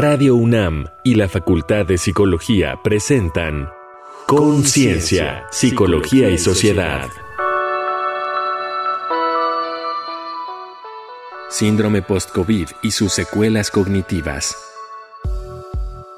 Radio 0.00 0.36
UNAM 0.36 0.86
y 1.02 1.16
la 1.16 1.28
Facultad 1.28 1.84
de 1.84 1.98
Psicología 1.98 2.78
presentan 2.84 3.68
Conciencia, 4.28 5.48
Psicología 5.50 6.30
y 6.30 6.38
Sociedad. 6.38 7.08
Síndrome 11.50 12.02
post-COVID 12.02 12.68
y 12.80 12.92
sus 12.92 13.12
secuelas 13.12 13.72
cognitivas. 13.72 14.56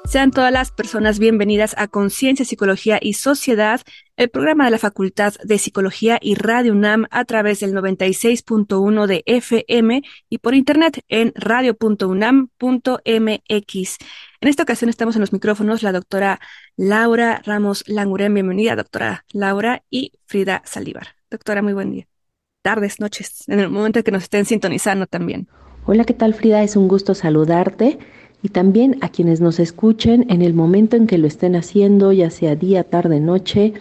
Sean 0.05 0.31
todas 0.31 0.53
las 0.53 0.73
personas 0.73 1.19
bienvenidas 1.19 1.75
a 1.79 1.89
Conciencia, 1.89 2.45
Psicología 2.45 2.99
y 3.01 3.15
Sociedad, 3.15 3.81
el 4.21 4.29
programa 4.29 4.67
de 4.67 4.71
la 4.71 4.79
Facultad 4.79 5.33
de 5.43 5.57
Psicología 5.57 6.19
y 6.21 6.35
Radio 6.35 6.75
UNAM 6.75 7.07
a 7.11 7.25
través 7.25 7.61
del 7.61 7.73
96.1 7.73 9.07
de 9.07 9.23
FM 9.25 10.03
y 10.29 10.37
por 10.37 10.55
internet 10.55 11.03
en 11.09 11.33
radio.unam.mx. 11.35 13.99
En 14.43 14.49
esta 14.49 14.63
ocasión 14.63 14.91
estamos 14.91 15.17
en 15.17 15.23
los 15.23 15.33
micrófonos 15.33 15.83
la 15.83 15.93
doctora 15.93 16.39
Laura 16.77 17.41
Ramos 17.47 17.83
Langurén. 17.87 18.35
Bienvenida, 18.35 18.77
doctora 18.77 19.25
Laura, 19.33 19.85
y 19.89 20.13
Frida 20.27 20.61
Saldívar. 20.67 21.17
Doctora, 21.31 21.63
muy 21.63 21.73
buen 21.73 21.91
día. 21.91 22.07
Tardes, 22.61 23.01
noches, 23.01 23.49
en 23.49 23.59
el 23.59 23.71
momento 23.71 24.01
en 24.01 24.03
que 24.03 24.13
nos 24.13 24.25
estén 24.25 24.45
sintonizando 24.45 25.07
también. 25.07 25.49
Hola, 25.87 26.05
¿qué 26.05 26.13
tal, 26.13 26.35
Frida? 26.35 26.63
Es 26.63 26.77
un 26.77 26.89
gusto 26.89 27.15
saludarte 27.15 27.99
y 28.43 28.49
también 28.49 28.97
a 29.01 29.11
quienes 29.11 29.41
nos 29.41 29.61
escuchen 29.61 30.27
en 30.31 30.43
el 30.43 30.55
momento 30.55 30.97
en 30.97 31.07
que 31.07 31.19
lo 31.19 31.27
estén 31.27 31.57
haciendo, 31.57 32.13
ya 32.13 32.31
sea 32.31 32.57
día, 32.57 32.85
tarde, 32.85 33.21
noche. 33.21 33.75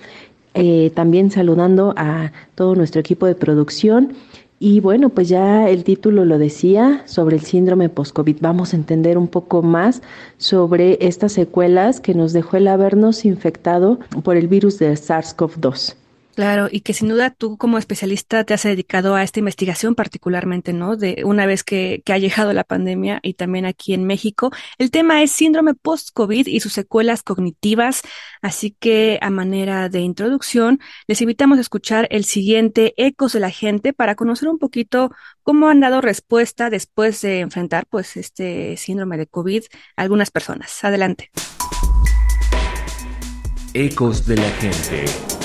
Eh, 0.54 0.92
también 0.96 1.32
saludando 1.32 1.94
a 1.96 2.32
todo 2.56 2.76
nuestro 2.76 3.00
equipo 3.00 3.26
de 3.26 3.36
producción. 3.36 4.14
Y 4.62 4.82
bueno, 4.82 5.10
pues 5.10 5.30
ya 5.30 5.70
el 5.70 5.86
título 5.86 6.26
lo 6.26 6.38
decía 6.38 7.04
sobre 7.06 7.38
el 7.38 7.44
síndrome 7.44 7.88
post-COVID. 7.88 8.38
Vamos 8.42 8.74
a 8.74 8.78
entender 8.78 9.18
un 9.18 9.30
poco 9.30 9.62
más 9.62 10.02
sobre 10.38 10.98
estas 11.00 11.32
secuelas 11.32 12.02
que 12.02 12.14
nos 12.14 12.34
dejó 12.34 12.58
el 12.58 12.68
habernos 12.68 13.24
infectado 13.24 14.00
por 14.24 14.36
el 14.36 14.50
virus 14.50 14.78
de 14.78 14.92
SARS-CoV-2. 14.92 15.96
Claro, 16.36 16.70
y 16.72 16.82
que 16.82 16.94
sin 16.94 17.10
duda 17.10 17.32
tú 17.32 17.58
como 17.58 17.78
especialista 17.78 18.46
te 18.46 18.54
has 18.54 18.64
dedicado 18.64 19.16
a 19.16 19.24
esta 19.24 19.40
investigación 19.40 19.94
particularmente, 19.94 20.72
¿no? 20.72 20.96
De 20.96 21.24
una 21.26 21.46
vez 21.46 21.66
que, 21.66 22.02
que 22.06 22.14
ha 22.14 22.18
llegado 22.18 22.54
la 22.54 22.64
pandemia 22.64 23.20
y 23.24 23.34
también 23.34 23.66
aquí 23.66 23.94
en 23.94 24.06
México. 24.06 24.52
El 24.78 24.90
tema 24.90 25.22
es 25.22 25.32
síndrome 25.32 25.74
post-COVID 25.74 26.48
y 26.48 26.62
sus 26.62 26.72
secuelas 26.72 27.24
cognitivas. 27.24 28.04
Así 28.42 28.76
que 28.80 29.20
a 29.22 29.30
manera 29.30 29.90
de 29.90 30.00
introducción, 30.00 30.80
les 31.08 31.22
invitamos 31.22 31.58
a 31.58 31.62
escuchar 31.62 32.08
el 32.10 32.24
siguiente 32.24 32.94
Ecos 32.96 33.34
de 33.34 33.42
la 33.42 33.50
Gente 33.52 33.92
para 33.92 34.16
conocer 34.16 34.48
un 34.48 34.60
poquito 34.60 35.12
cómo 35.44 35.68
han 35.68 35.82
dado 35.82 36.00
respuesta 36.00 36.70
después 36.70 37.22
de 37.22 37.42
enfrentar 37.42 37.86
pues 37.90 38.16
este 38.16 38.78
síndrome 38.78 39.18
de 39.18 39.28
COVID 39.28 39.64
a 39.98 40.02
algunas 40.04 40.32
personas. 40.32 40.84
Adelante. 40.84 41.32
Ecos 43.74 44.26
de 44.26 44.36
la 44.38 44.50
Gente. 44.52 45.39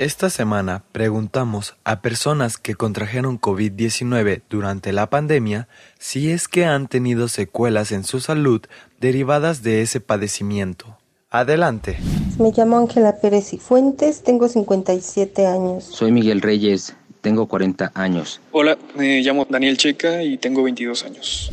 Esta 0.00 0.30
semana 0.30 0.82
preguntamos 0.92 1.76
a 1.84 2.00
personas 2.00 2.56
que 2.56 2.74
contrajeron 2.74 3.38
COVID-19 3.38 4.40
durante 4.48 4.94
la 4.94 5.10
pandemia 5.10 5.68
si 5.98 6.30
es 6.30 6.48
que 6.48 6.64
han 6.64 6.88
tenido 6.88 7.28
secuelas 7.28 7.92
en 7.92 8.04
su 8.04 8.20
salud 8.20 8.62
derivadas 8.98 9.62
de 9.62 9.82
ese 9.82 10.00
padecimiento. 10.00 10.96
Adelante. 11.28 11.98
Me 12.38 12.50
llamo 12.50 12.78
Ángela 12.78 13.20
Pérez 13.20 13.52
y 13.52 13.58
Fuentes, 13.58 14.22
tengo 14.22 14.48
57 14.48 15.46
años. 15.46 15.84
Soy 15.84 16.12
Miguel 16.12 16.40
Reyes, 16.40 16.96
tengo 17.20 17.46
40 17.46 17.92
años. 17.94 18.40
Hola, 18.52 18.78
me 18.96 19.20
llamo 19.20 19.46
Daniel 19.50 19.76
Checa 19.76 20.22
y 20.22 20.38
tengo 20.38 20.62
22 20.62 21.04
años. 21.04 21.50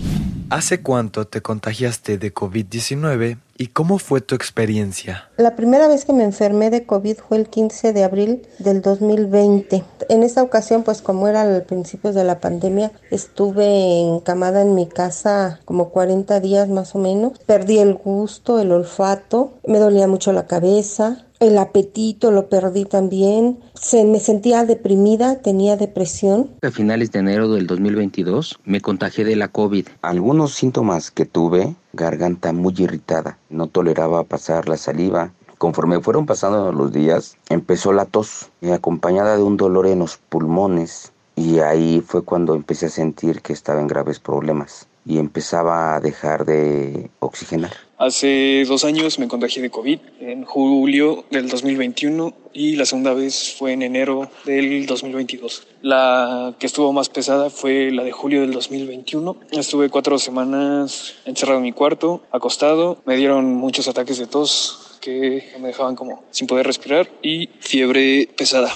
¿Hace 0.50 0.82
cuánto 0.82 1.28
te 1.28 1.42
contagiaste 1.42 2.18
de 2.18 2.34
COVID-19 2.34 3.38
y 3.58 3.68
cómo 3.68 3.98
fue 4.00 4.22
tu 4.22 4.34
experiencia? 4.34 5.30
La 5.36 5.58
primera 5.58 5.90
vez 5.90 6.06
que 6.06 6.14
me 6.14 6.24
enfermé 6.24 6.70
de 6.70 6.86
COVID 6.86 7.18
fue 7.28 7.36
el 7.36 7.50
15 7.50 7.92
de 7.92 8.06
abril 8.06 8.48
del 8.58 8.82
2020. 8.82 9.84
En 10.08 10.24
esa 10.24 10.44
ocasión, 10.44 10.84
pues 10.84 11.02
como 11.02 11.28
era 11.28 11.42
al 11.42 11.64
principio 11.64 12.14
de 12.14 12.24
la 12.24 12.40
pandemia, 12.40 12.94
estuve 13.12 14.00
encamada 14.00 14.62
en 14.62 14.74
mi 14.74 14.88
casa 14.88 15.60
como 15.66 15.90
40 15.90 16.40
días 16.40 16.70
más 16.70 16.96
o 16.96 17.00
menos. 17.00 17.38
Perdí 17.46 17.80
el 17.80 17.96
gusto, 17.96 18.62
el 18.62 18.72
olfato, 18.72 19.52
me 19.68 19.80
dolía 19.80 20.08
mucho 20.08 20.32
la 20.32 20.48
cabeza, 20.48 21.26
el 21.40 21.58
apetito 21.58 22.32
lo 22.32 22.50
perdí 22.50 22.86
también. 22.86 23.60
Se, 23.74 24.04
me 24.04 24.20
sentía 24.20 24.66
deprimida, 24.66 25.42
tenía 25.42 25.78
depresión. 25.78 26.52
A 26.62 26.72
finales 26.72 27.12
de 27.12 27.20
enero 27.20 27.52
del 27.52 27.68
2022 27.68 28.60
me 28.66 28.82
contagié 28.82 29.26
de 29.26 29.36
la 29.36 29.48
COVID. 29.48 29.88
Algunos 30.02 30.54
síntomas 30.54 31.12
que 31.12 31.26
tuve, 31.26 31.76
garganta 31.94 32.54
muy 32.54 32.74
irritada, 32.78 33.38
no 33.50 33.68
toleraba 33.68 34.24
pasar 34.24 34.68
la 34.68 34.78
saliva. 34.78 35.32
Conforme 35.58 36.02
fueron 36.02 36.26
pasando 36.26 36.72
los 36.72 36.92
días, 36.92 37.38
empezó 37.50 37.92
la 37.92 38.06
tos, 38.06 38.52
acompañada 38.72 39.38
de 39.38 39.44
un 39.44 39.58
dolor 39.58 39.88
en 39.88 40.00
los 40.00 40.18
pulmones, 40.18 41.14
y 41.36 41.60
ahí 41.60 42.04
fue 42.06 42.24
cuando 42.24 42.54
empecé 42.54 42.88
a 42.88 42.90
sentir 42.90 43.42
que 43.42 43.54
estaba 43.54 43.82
en 43.82 43.88
graves 43.88 44.20
problemas 44.20 44.88
y 45.08 45.20
empezaba 45.20 45.96
a 45.96 46.02
dejar 46.02 46.46
de 46.46 47.10
oxigenar. 47.20 47.72
Hace 47.98 48.64
dos 48.68 48.84
años 48.84 49.18
me 49.18 49.28
contagié 49.28 49.62
de 49.62 49.70
COVID 49.70 50.00
en 50.20 50.44
julio 50.44 51.26
del 51.32 51.50
2021 51.50 52.34
y 52.54 52.76
la 52.76 52.86
segunda 52.86 53.14
vez 53.14 53.56
fue 53.58 53.74
en 53.74 53.82
enero 53.82 54.30
del 54.46 54.86
2022. 54.86 55.66
La 55.82 56.56
que 56.60 56.68
estuvo 56.68 56.92
más 56.94 57.10
pesada 57.10 57.50
fue 57.50 57.90
la 57.92 58.04
de 58.04 58.12
julio 58.12 58.42
del 58.42 58.52
2021. 58.52 59.38
Estuve 59.52 59.90
cuatro 59.90 60.20
semanas 60.20 61.16
encerrado 61.26 61.60
en 61.60 61.64
mi 61.64 61.72
cuarto, 61.72 62.24
acostado. 62.32 63.02
Me 63.06 63.16
dieron 63.16 63.56
muchos 63.56 63.88
ataques 63.88 64.18
de 64.18 64.28
tos 64.28 64.98
que 65.02 65.54
me 65.60 65.70
dejaban 65.70 65.96
como 65.96 66.24
sin 66.32 66.48
poder 66.48 66.68
respirar 66.68 67.10
y 67.24 67.50
fiebre 67.62 68.30
pesada. 68.38 68.72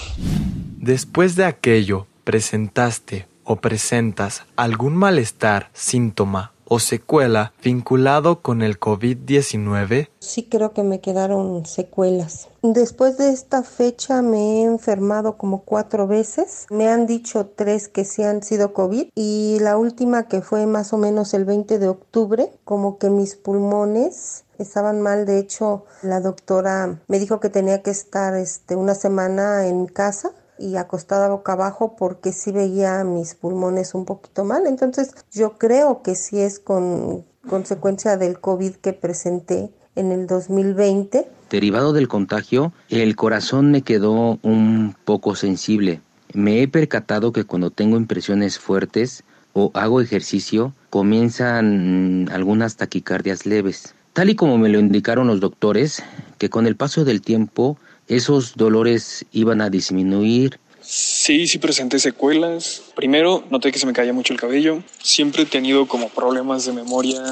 Después 0.78 1.36
de 1.36 1.44
aquello, 1.44 2.06
presentaste 2.24 3.31
presentas 3.56 4.42
algún 4.56 4.96
malestar, 4.96 5.70
síntoma 5.72 6.52
o 6.74 6.78
secuela 6.78 7.52
vinculado 7.62 8.40
con 8.40 8.62
el 8.62 8.80
COVID-19? 8.80 10.08
Sí 10.20 10.44
creo 10.44 10.72
que 10.72 10.82
me 10.82 11.02
quedaron 11.02 11.66
secuelas. 11.66 12.48
Después 12.62 13.18
de 13.18 13.28
esta 13.28 13.62
fecha 13.62 14.22
me 14.22 14.38
he 14.38 14.62
enfermado 14.62 15.36
como 15.36 15.64
cuatro 15.64 16.06
veces. 16.06 16.66
Me 16.70 16.88
han 16.88 17.06
dicho 17.06 17.44
tres 17.54 17.88
que 17.88 18.06
sí 18.06 18.22
han 18.22 18.42
sido 18.42 18.72
COVID 18.72 19.08
y 19.14 19.58
la 19.60 19.76
última 19.76 20.28
que 20.28 20.40
fue 20.40 20.64
más 20.64 20.94
o 20.94 20.96
menos 20.96 21.34
el 21.34 21.44
20 21.44 21.78
de 21.78 21.88
octubre, 21.88 22.50
como 22.64 22.96
que 22.96 23.10
mis 23.10 23.36
pulmones 23.36 24.44
estaban 24.58 25.02
mal. 25.02 25.26
De 25.26 25.38
hecho, 25.38 25.84
la 26.00 26.20
doctora 26.20 27.00
me 27.06 27.18
dijo 27.18 27.38
que 27.38 27.50
tenía 27.50 27.82
que 27.82 27.90
estar 27.90 28.34
este, 28.34 28.76
una 28.76 28.94
semana 28.94 29.66
en 29.66 29.84
casa 29.86 30.30
y 30.62 30.76
acostada 30.76 31.28
boca 31.28 31.52
abajo 31.52 31.96
porque 31.98 32.32
sí 32.32 32.52
veía 32.52 33.02
mis 33.02 33.34
pulmones 33.34 33.94
un 33.94 34.04
poquito 34.04 34.44
mal. 34.44 34.66
Entonces 34.66 35.14
yo 35.32 35.58
creo 35.58 36.02
que 36.02 36.14
sí 36.14 36.40
es 36.40 36.60
con 36.60 37.24
consecuencia 37.48 38.16
del 38.16 38.38
COVID 38.38 38.76
que 38.76 38.92
presenté 38.92 39.72
en 39.96 40.12
el 40.12 40.26
2020. 40.26 41.28
Derivado 41.50 41.92
del 41.92 42.08
contagio, 42.08 42.72
el 42.88 43.16
corazón 43.16 43.72
me 43.72 43.82
quedó 43.82 44.38
un 44.42 44.94
poco 45.04 45.34
sensible. 45.34 46.00
Me 46.32 46.62
he 46.62 46.68
percatado 46.68 47.32
que 47.32 47.44
cuando 47.44 47.70
tengo 47.70 47.96
impresiones 47.96 48.58
fuertes 48.58 49.24
o 49.52 49.70
hago 49.74 50.00
ejercicio, 50.00 50.72
comienzan 50.88 52.28
algunas 52.32 52.76
taquicardias 52.76 53.44
leves. 53.44 53.94
Tal 54.14 54.30
y 54.30 54.34
como 54.34 54.58
me 54.58 54.68
lo 54.68 54.78
indicaron 54.78 55.26
los 55.26 55.40
doctores, 55.40 56.02
que 56.38 56.48
con 56.50 56.66
el 56.66 56.76
paso 56.76 57.04
del 57.04 57.20
tiempo 57.20 57.78
esos 58.08 58.56
dolores 58.56 59.24
iban 59.32 59.60
a 59.60 59.70
disminuir. 59.70 60.58
Sí, 60.82 61.46
sí 61.46 61.58
presenté 61.58 61.98
secuelas. 62.00 62.82
Primero, 62.96 63.44
noté 63.50 63.70
que 63.70 63.78
se 63.78 63.86
me 63.86 63.92
caía 63.92 64.12
mucho 64.12 64.32
el 64.32 64.40
cabello. 64.40 64.82
Siempre 65.00 65.42
he 65.42 65.46
tenido 65.46 65.86
como 65.86 66.08
problemas 66.08 66.66
de 66.66 66.72
memoria 66.72 67.22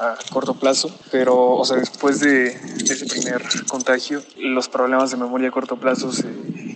a 0.00 0.16
corto 0.30 0.54
plazo, 0.54 0.90
pero, 1.12 1.52
o 1.52 1.64
sea, 1.64 1.76
después 1.76 2.20
de, 2.20 2.48
ese 2.48 3.06
primer 3.06 3.42
contagio, 3.68 4.22
los 4.36 4.68
problemas 4.68 5.12
de 5.12 5.18
memoria 5.18 5.48
a 5.48 5.52
corto 5.52 5.78
plazo 5.78 6.12
se 6.12 6.26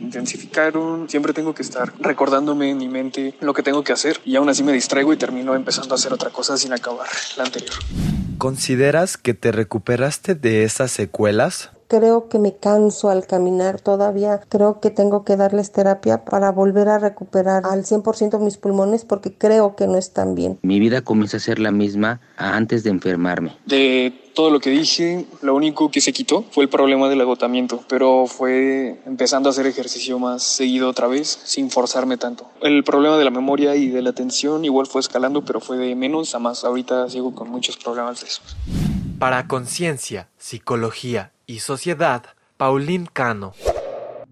intensificaron. 0.01 1.11
Siempre 1.11 1.33
tengo 1.33 1.53
que 1.53 1.63
estar 1.63 1.93
recordándome 1.99 2.71
en 2.71 2.79
mi 2.79 2.89
mente 2.89 3.35
lo 3.41 3.53
que 3.53 3.65
tengo 3.65 3.83
que 3.83 3.93
hacer 3.93 4.21
y 4.25 4.37
aún 4.37 4.49
así 4.49 4.63
me 4.63 4.73
distraigo 4.73 5.13
y 5.13 5.17
termino 5.17 5.57
empezando 5.57 5.95
a 5.95 5.97
hacer 5.97 6.13
otra 6.13 6.31
cosa 6.31 6.57
sin 6.57 6.73
acabar 6.73 7.09
la 7.37 7.45
anterior. 7.45 7.75
¿Consideras 8.39 9.17
que 9.17 9.35
te 9.35 9.53
recuperaste 9.53 10.35
de 10.35 10.65
esas 10.65 10.93
secuelas? 10.93 11.71
Creo 11.91 12.29
que 12.29 12.39
me 12.39 12.55
canso 12.55 13.11
al 13.11 13.27
caminar 13.27 13.81
todavía, 13.81 14.41
creo 14.49 14.79
que 14.81 14.91
tengo 14.91 15.25
que 15.25 15.37
darles 15.37 15.73
terapia 15.73 16.25
para 16.25 16.53
volver 16.53 16.89
a 16.89 17.01
recuperar 17.01 17.65
al 17.67 17.85
100% 17.85 18.39
mis 18.39 18.59
pulmones 18.59 19.05
porque 19.05 19.33
creo 19.33 19.75
que 19.75 19.89
no 19.89 19.99
están 19.99 20.37
bien. 20.37 20.61
Mi 20.63 20.79
vida 20.79 21.03
comienza 21.03 21.39
a 21.39 21.41
ser 21.41 21.59
la 21.59 21.73
misma 21.73 22.21
antes 22.37 22.85
de 22.85 22.91
enfermarme. 22.91 23.57
De 23.67 24.13
todo 24.35 24.51
lo 24.51 24.61
que 24.61 24.71
dije, 24.71 25.27
lo 25.43 25.57
único 25.57 25.91
que 25.91 26.01
se 26.01 26.13
quitó 26.13 26.45
fue 26.53 26.63
el 26.63 26.71
problema 26.71 27.09
del 27.09 27.21
agotamiento, 27.23 27.83
pero 27.89 28.27
fue 28.29 29.01
empezando 29.05 29.49
a 29.49 29.51
hacer 29.51 29.67
ejercicio 29.67 30.17
más 30.21 30.45
seguido 30.45 30.89
otra 30.89 31.09
vez, 31.09 31.41
sin 31.43 31.73
forzarme 31.73 32.19
tanto. 32.19 32.49
El 32.63 32.85
problema 32.85 33.19
de 33.19 33.25
la 33.25 33.33
memoria 33.33 33.75
y 33.75 33.89
de 33.89 34.01
la 34.01 34.11
atención 34.11 34.65
igual 34.65 34.87
fue 34.87 35.01
escalando, 35.01 35.45
pero 35.45 35.61
fue 35.61 35.77
de 35.77 35.97
menos 35.97 36.37
a 36.37 36.39
más. 36.39 36.63
Ahorita 36.63 37.11
sigo 37.11 37.35
con 37.35 37.51
muchos 37.51 37.77
problemas 37.77 38.21
de 38.21 38.29
esos. 38.29 38.57
Para 39.19 39.49
conciencia, 39.49 40.29
psicología 40.39 41.33
y 41.51 41.59
sociedad, 41.59 42.23
Pauline 42.57 43.09
Cano. 43.13 43.53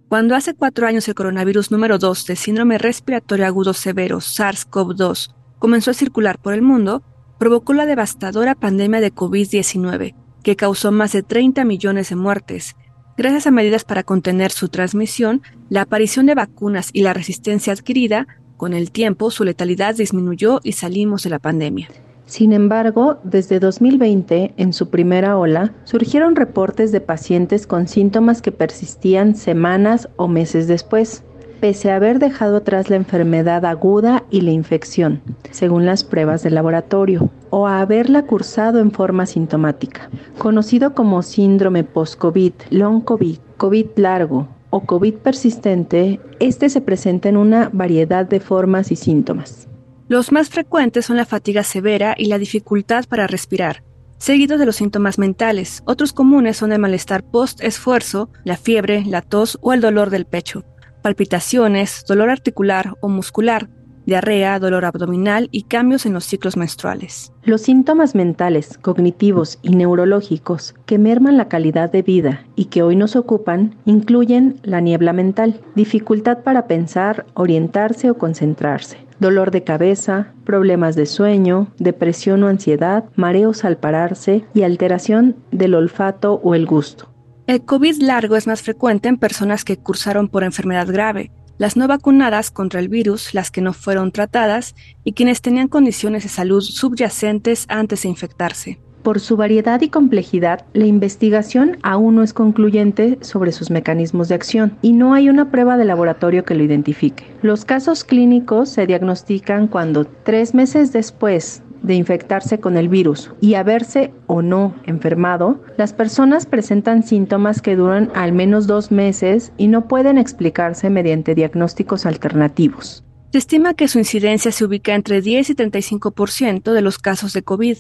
Cuando 0.08 0.36
hace 0.36 0.54
cuatro 0.54 0.86
años 0.86 1.08
el 1.08 1.16
coronavirus 1.16 1.72
número 1.72 1.98
2 1.98 2.26
de 2.26 2.36
síndrome 2.36 2.78
respiratorio 2.78 3.44
agudo 3.44 3.74
severo 3.74 4.18
SARS-CoV-2 4.18 5.34
comenzó 5.58 5.90
a 5.90 5.94
circular 5.94 6.38
por 6.38 6.54
el 6.54 6.62
mundo, 6.62 7.02
provocó 7.38 7.72
la 7.74 7.86
devastadora 7.86 8.54
pandemia 8.54 9.00
de 9.00 9.12
COVID-19, 9.12 10.14
que 10.44 10.56
causó 10.56 10.92
más 10.92 11.12
de 11.12 11.24
30 11.24 11.64
millones 11.64 12.10
de 12.10 12.16
muertes. 12.16 12.76
Gracias 13.16 13.48
a 13.48 13.50
medidas 13.50 13.84
para 13.84 14.04
contener 14.04 14.52
su 14.52 14.68
transmisión, 14.68 15.42
la 15.68 15.82
aparición 15.82 16.26
de 16.26 16.36
vacunas 16.36 16.90
y 16.92 17.02
la 17.02 17.14
resistencia 17.14 17.72
adquirida, 17.72 18.28
con 18.56 18.74
el 18.74 18.92
tiempo 18.92 19.32
su 19.32 19.42
letalidad 19.42 19.96
disminuyó 19.96 20.60
y 20.62 20.72
salimos 20.72 21.24
de 21.24 21.30
la 21.30 21.40
pandemia. 21.40 21.88
Sin 22.28 22.52
embargo, 22.52 23.16
desde 23.24 23.58
2020, 23.58 24.52
en 24.58 24.74
su 24.74 24.90
primera 24.90 25.38
ola, 25.38 25.72
surgieron 25.84 26.36
reportes 26.36 26.92
de 26.92 27.00
pacientes 27.00 27.66
con 27.66 27.88
síntomas 27.88 28.42
que 28.42 28.52
persistían 28.52 29.34
semanas 29.34 30.10
o 30.16 30.28
meses 30.28 30.68
después, 30.68 31.22
pese 31.58 31.90
a 31.90 31.96
haber 31.96 32.18
dejado 32.18 32.58
atrás 32.58 32.90
la 32.90 32.96
enfermedad 32.96 33.64
aguda 33.64 34.24
y 34.28 34.42
la 34.42 34.50
infección, 34.50 35.22
según 35.52 35.86
las 35.86 36.04
pruebas 36.04 36.42
de 36.42 36.50
laboratorio, 36.50 37.30
o 37.48 37.66
a 37.66 37.80
haberla 37.80 38.26
cursado 38.26 38.78
en 38.78 38.92
forma 38.92 39.24
sintomática. 39.24 40.10
Conocido 40.36 40.92
como 40.92 41.22
síndrome 41.22 41.82
post-COVID, 41.82 42.52
long 42.68 43.00
COVID, 43.00 43.38
COVID 43.56 43.86
largo 43.96 44.48
o 44.68 44.80
COVID 44.80 45.14
persistente, 45.14 46.20
este 46.40 46.68
se 46.68 46.82
presenta 46.82 47.30
en 47.30 47.38
una 47.38 47.70
variedad 47.72 48.26
de 48.26 48.40
formas 48.40 48.92
y 48.92 48.96
síntomas. 48.96 49.66
Los 50.08 50.32
más 50.32 50.48
frecuentes 50.48 51.04
son 51.04 51.18
la 51.18 51.26
fatiga 51.26 51.62
severa 51.62 52.14
y 52.16 52.26
la 52.26 52.38
dificultad 52.38 53.04
para 53.04 53.26
respirar, 53.26 53.84
seguidos 54.16 54.58
de 54.58 54.64
los 54.64 54.76
síntomas 54.76 55.18
mentales. 55.18 55.82
Otros 55.84 56.14
comunes 56.14 56.56
son 56.56 56.72
el 56.72 56.78
malestar 56.78 57.22
post-esfuerzo, 57.22 58.30
la 58.42 58.56
fiebre, 58.56 59.04
la 59.04 59.20
tos 59.20 59.58
o 59.60 59.74
el 59.74 59.82
dolor 59.82 60.08
del 60.08 60.24
pecho, 60.24 60.64
palpitaciones, 61.02 62.06
dolor 62.08 62.30
articular 62.30 62.94
o 63.02 63.08
muscular, 63.08 63.68
diarrea, 64.08 64.58
dolor 64.58 64.86
abdominal 64.86 65.50
y 65.52 65.64
cambios 65.64 66.06
en 66.06 66.14
los 66.14 66.24
ciclos 66.24 66.56
menstruales. 66.56 67.30
Los 67.42 67.60
síntomas 67.60 68.14
mentales, 68.14 68.78
cognitivos 68.78 69.58
y 69.60 69.76
neurológicos 69.76 70.74
que 70.86 70.98
merman 70.98 71.36
la 71.36 71.48
calidad 71.48 71.92
de 71.92 72.00
vida 72.00 72.46
y 72.56 72.64
que 72.66 72.82
hoy 72.82 72.96
nos 72.96 73.16
ocupan 73.16 73.76
incluyen 73.84 74.60
la 74.62 74.80
niebla 74.80 75.12
mental, 75.12 75.60
dificultad 75.74 76.38
para 76.38 76.66
pensar, 76.66 77.26
orientarse 77.34 78.10
o 78.10 78.16
concentrarse, 78.16 78.96
dolor 79.20 79.50
de 79.50 79.62
cabeza, 79.62 80.32
problemas 80.44 80.96
de 80.96 81.04
sueño, 81.04 81.68
depresión 81.78 82.42
o 82.44 82.48
ansiedad, 82.48 83.04
mareos 83.14 83.62
al 83.66 83.76
pararse 83.76 84.42
y 84.54 84.62
alteración 84.62 85.36
del 85.50 85.74
olfato 85.74 86.40
o 86.42 86.54
el 86.54 86.64
gusto. 86.64 87.10
El 87.46 87.62
COVID 87.62 88.00
largo 88.00 88.36
es 88.36 88.46
más 88.46 88.62
frecuente 88.62 89.08
en 89.10 89.18
personas 89.18 89.64
que 89.64 89.76
cursaron 89.76 90.28
por 90.28 90.44
enfermedad 90.44 90.86
grave, 90.86 91.30
las 91.58 91.76
no 91.76 91.86
vacunadas 91.86 92.50
contra 92.50 92.80
el 92.80 92.88
virus, 92.88 93.34
las 93.34 93.50
que 93.50 93.60
no 93.60 93.72
fueron 93.72 94.12
tratadas 94.12 94.74
y 95.04 95.12
quienes 95.12 95.42
tenían 95.42 95.68
condiciones 95.68 96.22
de 96.22 96.28
salud 96.28 96.62
subyacentes 96.62 97.66
antes 97.68 98.02
de 98.02 98.08
infectarse. 98.08 98.78
Por 99.02 99.20
su 99.20 99.36
variedad 99.36 99.80
y 99.80 99.88
complejidad, 99.88 100.66
la 100.72 100.86
investigación 100.86 101.78
aún 101.82 102.16
no 102.16 102.22
es 102.22 102.32
concluyente 102.32 103.18
sobre 103.20 103.52
sus 103.52 103.70
mecanismos 103.70 104.28
de 104.28 104.34
acción 104.34 104.76
y 104.82 104.92
no 104.92 105.14
hay 105.14 105.28
una 105.28 105.50
prueba 105.50 105.76
de 105.76 105.84
laboratorio 105.84 106.44
que 106.44 106.54
lo 106.54 106.64
identifique. 106.64 107.24
Los 107.40 107.64
casos 107.64 108.04
clínicos 108.04 108.68
se 108.68 108.86
diagnostican 108.86 109.68
cuando 109.68 110.04
tres 110.04 110.52
meses 110.52 110.92
después 110.92 111.62
de 111.82 111.94
infectarse 111.94 112.60
con 112.60 112.76
el 112.76 112.88
virus 112.88 113.30
y 113.40 113.54
haberse 113.54 114.12
o 114.26 114.42
no 114.42 114.74
enfermado, 114.84 115.62
las 115.76 115.92
personas 115.92 116.46
presentan 116.46 117.02
síntomas 117.02 117.62
que 117.62 117.76
duran 117.76 118.10
al 118.14 118.32
menos 118.32 118.66
dos 118.66 118.90
meses 118.90 119.52
y 119.56 119.68
no 119.68 119.88
pueden 119.88 120.18
explicarse 120.18 120.90
mediante 120.90 121.34
diagnósticos 121.34 122.06
alternativos. 122.06 123.04
Se 123.32 123.38
estima 123.38 123.74
que 123.74 123.88
su 123.88 123.98
incidencia 123.98 124.52
se 124.52 124.64
ubica 124.64 124.94
entre 124.94 125.20
10 125.20 125.50
y 125.50 125.54
35% 125.54 126.72
de 126.72 126.82
los 126.82 126.98
casos 126.98 127.32
de 127.32 127.42
COVID 127.42 127.76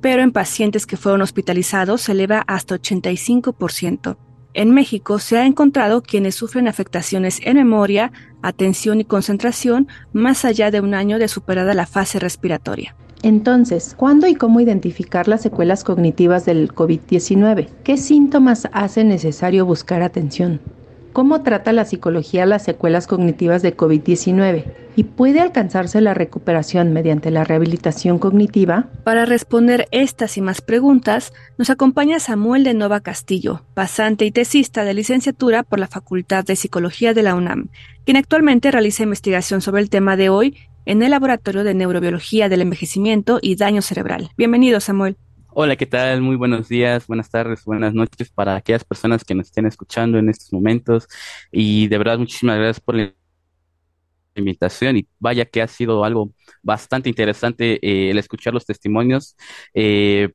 pero 0.00 0.22
en 0.22 0.32
pacientes 0.32 0.86
que 0.86 0.96
fueron 0.96 1.22
hospitalizados 1.22 2.02
se 2.02 2.12
eleva 2.12 2.44
hasta 2.46 2.76
85%. 2.76 4.16
En 4.52 4.72
México 4.72 5.18
se 5.18 5.38
ha 5.38 5.46
encontrado 5.46 6.02
quienes 6.02 6.34
sufren 6.34 6.66
afectaciones 6.66 7.40
en 7.44 7.56
memoria, 7.56 8.12
atención 8.42 9.00
y 9.00 9.04
concentración 9.04 9.88
más 10.12 10.44
allá 10.44 10.70
de 10.70 10.80
un 10.80 10.94
año 10.94 11.18
de 11.18 11.28
superada 11.28 11.74
la 11.74 11.86
fase 11.86 12.18
respiratoria. 12.18 12.96
Entonces, 13.22 13.94
¿cuándo 13.96 14.26
y 14.26 14.34
cómo 14.34 14.60
identificar 14.60 15.28
las 15.28 15.42
secuelas 15.42 15.84
cognitivas 15.84 16.46
del 16.46 16.72
COVID-19? 16.72 17.68
¿Qué 17.84 17.96
síntomas 17.98 18.68
hacen 18.72 19.08
necesario 19.08 19.66
buscar 19.66 20.02
atención? 20.02 20.60
¿Cómo 21.12 21.42
trata 21.42 21.72
la 21.72 21.84
psicología 21.84 22.46
las 22.46 22.62
secuelas 22.64 23.06
cognitivas 23.06 23.62
de 23.62 23.76
COVID-19? 23.76 24.64
¿Y 24.96 25.04
puede 25.04 25.40
alcanzarse 25.40 26.00
la 26.00 26.14
recuperación 26.14 26.92
mediante 26.92 27.30
la 27.30 27.42
rehabilitación 27.42 28.18
cognitiva? 28.18 28.88
Para 29.02 29.26
responder 29.26 29.88
estas 29.90 30.36
y 30.36 30.40
más 30.40 30.60
preguntas, 30.60 31.32
nos 31.58 31.68
acompaña 31.68 32.20
Samuel 32.20 32.64
de 32.64 32.74
Nova 32.74 33.00
Castillo, 33.00 33.64
pasante 33.74 34.24
y 34.24 34.30
tesista 34.30 34.84
de 34.84 34.94
licenciatura 34.94 35.64
por 35.64 35.80
la 35.80 35.88
Facultad 35.88 36.44
de 36.44 36.56
Psicología 36.56 37.12
de 37.12 37.22
la 37.24 37.34
UNAM, 37.34 37.70
quien 38.04 38.16
actualmente 38.16 38.70
realiza 38.70 39.02
investigación 39.02 39.60
sobre 39.62 39.82
el 39.82 39.90
tema 39.90 40.16
de 40.16 40.28
hoy 40.28 40.56
en 40.86 41.02
el 41.02 41.10
Laboratorio 41.10 41.64
de 41.64 41.74
Neurobiología 41.74 42.48
del 42.48 42.62
Envejecimiento 42.62 43.38
y 43.42 43.56
Daño 43.56 43.82
Cerebral. 43.82 44.30
Bienvenido, 44.36 44.80
Samuel. 44.80 45.16
Hola, 45.52 45.76
¿qué 45.76 45.86
tal? 45.86 46.22
Muy 46.22 46.36
buenos 46.36 46.68
días, 46.68 47.06
buenas 47.06 47.30
tardes, 47.30 47.64
buenas 47.64 47.92
noches 47.92 48.30
para 48.30 48.56
aquellas 48.56 48.84
personas 48.84 49.24
que 49.24 49.34
nos 49.34 49.46
estén 49.46 49.66
escuchando 49.66 50.18
en 50.18 50.28
estos 50.28 50.52
momentos. 50.52 51.08
Y 51.50 51.88
de 51.88 51.98
verdad, 51.98 52.18
muchísimas 52.18 52.56
gracias 52.56 52.80
por 52.80 52.94
la 52.94 53.12
invitación 54.36 54.96
y 54.96 55.08
vaya 55.18 55.44
que 55.44 55.60
ha 55.62 55.66
sido 55.68 56.04
algo 56.04 56.32
bastante 56.62 57.08
interesante 57.08 57.78
eh, 57.82 58.10
el 58.10 58.18
escuchar 58.18 58.54
los 58.54 58.64
testimonios. 58.64 59.36
Eh, 59.74 60.30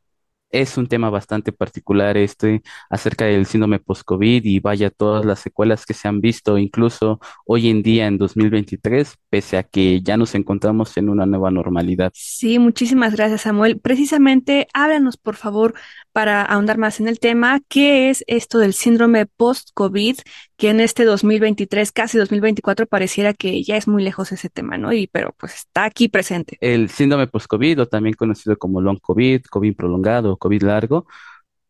es 0.62 0.78
un 0.78 0.88
tema 0.88 1.10
bastante 1.10 1.52
particular 1.52 2.16
este 2.16 2.62
acerca 2.90 3.26
del 3.26 3.46
síndrome 3.46 3.80
post-COVID 3.80 4.44
y 4.46 4.60
vaya 4.60 4.90
todas 4.90 5.26
las 5.26 5.40
secuelas 5.40 5.86
que 5.86 5.94
se 5.94 6.08
han 6.08 6.22
visto 6.22 6.58
incluso 6.58 7.20
hoy 7.46 7.70
en 7.70 7.84
día 7.84 8.08
en 8.08 8.18
2023, 8.18 9.18
pese 9.30 9.58
a 9.58 9.64
que 9.64 10.02
ya 10.02 10.16
nos 10.16 10.34
encontramos 10.34 10.96
en 10.98 11.10
una 11.10 11.26
nueva 11.26 11.52
normalidad. 11.52 12.12
Sí, 12.14 12.58
muchísimas 12.58 13.16
gracias 13.16 13.42
Samuel. 13.42 13.80
Precisamente, 13.80 14.68
háblanos 14.74 15.18
por 15.18 15.36
favor 15.36 15.74
para 16.14 16.42
ahondar 16.42 16.78
más 16.78 17.02
en 17.02 17.10
el 17.10 17.20
tema, 17.20 17.60
¿qué 17.68 18.10
es 18.10 18.24
esto 18.28 18.60
del 18.60 18.74
síndrome 18.74 19.26
post-COVID 19.26 20.16
que 20.58 20.70
en 20.70 20.80
este 20.80 21.04
2023, 21.04 21.92
casi 21.92 22.18
2024, 22.18 22.88
pareciera 22.88 23.34
que 23.34 23.64
ya 23.64 23.78
es 23.78 23.88
muy 23.88 24.04
lejos 24.04 24.32
ese 24.32 24.50
tema, 24.50 24.78
¿no? 24.78 24.94
Y 24.94 25.08
pero 25.08 25.34
pues 25.38 25.56
está 25.56 25.86
aquí 25.86 26.08
presente. 26.08 26.58
El 26.62 26.90
síndrome 26.90 27.28
post-COVID, 27.28 27.82
o 27.82 27.86
también 27.88 28.16
conocido 28.16 28.58
como 28.58 28.82
long 28.82 29.00
COVID, 29.00 29.44
COVID 29.44 29.76
prolongado, 29.76 30.38
COVID 30.38 30.64
largo, 30.64 31.08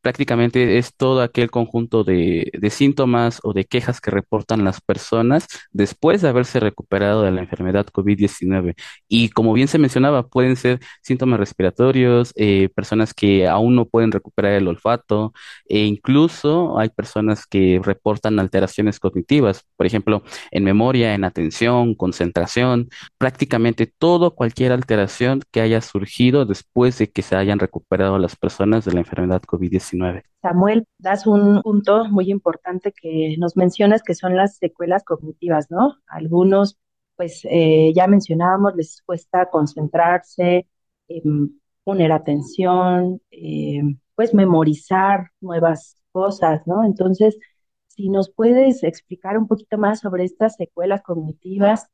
prácticamente 0.06 0.78
es 0.78 0.96
todo 0.96 1.24
aquel 1.24 1.50
conjunto 1.50 2.04
de, 2.04 2.52
síntomas 2.70 3.40
o 3.42 3.54
de 3.54 3.66
quejas 3.66 4.00
que 4.00 4.12
reportan 4.12 4.64
las 4.64 4.80
personas 4.80 5.48
después 5.72 6.22
de 6.22 6.30
haberse 6.30 6.60
recuperado 6.60 7.24
de 7.24 7.32
la 7.32 7.42
enfermedad 7.42 7.88
COVID-19. 7.88 8.76
Y 9.08 9.30
como 9.30 9.52
bien 9.54 9.68
se 9.68 9.80
mencionaba, 9.80 10.28
pueden 10.28 10.58
ser 10.58 10.80
síntomas 11.02 11.40
respiratorios, 11.40 12.34
eh, 12.36 12.70
personas 12.76 13.16
que 13.16 13.48
aún 13.48 13.76
no 13.76 13.86
pueden 13.86 14.12
recuperar 14.12 14.52
el 14.54 14.68
olfato, 14.68 15.34
e 15.68 15.80
incluso 15.86 16.78
hay 16.78 16.90
personas 16.90 17.48
que 17.48 17.82
reportan 17.84 18.40
alteraciones 18.40 19.00
cognitivas, 19.00 19.66
por 19.76 19.88
ejemplo, 19.88 20.22
en 20.52 20.64
memoria, 20.64 21.16
en 21.16 21.24
atención, 21.24 21.96
concentración, 21.96 22.90
prácticamente 23.18 23.88
todo, 23.88 24.36
cualquier 24.36 24.72
alteración 24.72 25.42
que 25.52 25.62
haya 25.62 25.82
surgido 25.82 26.46
después 26.46 27.00
de 27.00 27.10
que 27.10 27.24
se 27.24 27.36
hayan 27.36 27.58
recuperado 27.58 28.20
las 28.20 28.36
personas 28.36 28.86
de 28.86 28.94
la 28.94 29.00
enfermedad 29.00 29.42
COVID-19. 29.42 29.95
Samuel, 30.42 30.86
das 31.00 31.26
un 31.26 31.62
punto 31.64 32.06
muy 32.06 32.30
importante 32.30 32.92
que 32.94 33.36
nos 33.40 33.58
mencionas 33.58 34.04
que 34.04 34.14
son 34.14 34.36
las 34.36 34.58
secuelas 34.58 35.04
cognitivas, 35.04 35.72
¿no? 35.72 35.96
Algunos, 36.08 36.78
pues 37.16 37.42
eh, 37.50 37.92
ya 37.96 38.08
mencionábamos, 38.08 38.76
les 38.76 39.02
cuesta 39.02 39.50
concentrarse, 39.50 40.68
em, 41.08 41.60
poner 41.84 42.12
atención, 42.12 43.22
em, 43.32 44.00
pues 44.16 44.34
memorizar 44.34 45.32
nuevas 45.42 45.98
cosas, 46.12 46.62
¿no? 46.68 46.86
Entonces, 46.86 47.38
si 47.88 48.10
nos 48.10 48.30
puedes 48.30 48.84
explicar 48.84 49.38
un 49.38 49.48
poquito 49.48 49.78
más 49.78 50.02
sobre 50.02 50.26
estas 50.26 50.56
secuelas 50.58 51.02
cognitivas 51.02 51.88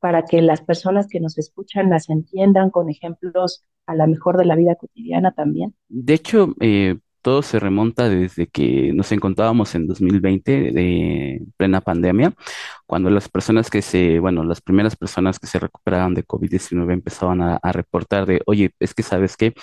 para 0.00 0.24
que 0.24 0.42
las 0.42 0.62
personas 0.62 1.08
que 1.08 1.20
nos 1.20 1.38
escuchan 1.38 1.90
las 1.90 2.08
entiendan 2.08 2.70
con 2.70 2.88
ejemplos 2.88 3.64
a 3.88 3.94
la 3.94 4.06
mejor 4.06 4.36
de 4.36 4.44
la 4.44 4.54
vida 4.54 4.76
cotidiana 4.76 5.32
también? 5.32 5.74
De 5.88 6.14
hecho, 6.14 6.54
eh, 6.60 6.98
todo 7.22 7.42
se 7.42 7.58
remonta 7.58 8.08
desde 8.08 8.46
que 8.46 8.92
nos 8.94 9.10
encontrábamos 9.12 9.74
en 9.74 9.86
2020, 9.86 10.72
de 10.72 11.42
plena 11.56 11.80
pandemia, 11.80 12.34
cuando 12.86 13.10
las 13.10 13.28
personas 13.28 13.70
que 13.70 13.82
se, 13.82 14.18
bueno, 14.20 14.44
las 14.44 14.60
primeras 14.60 14.96
personas 14.96 15.38
que 15.38 15.46
se 15.46 15.58
recuperaban 15.58 16.14
de 16.14 16.24
COVID-19 16.24 16.92
empezaban 16.92 17.42
a, 17.42 17.72
reportar 17.72 18.26
de, 18.26 18.40
oye, 18.46 18.72
es 18.78 18.94
que 18.94 19.02
sabes 19.02 19.36
que 19.36 19.54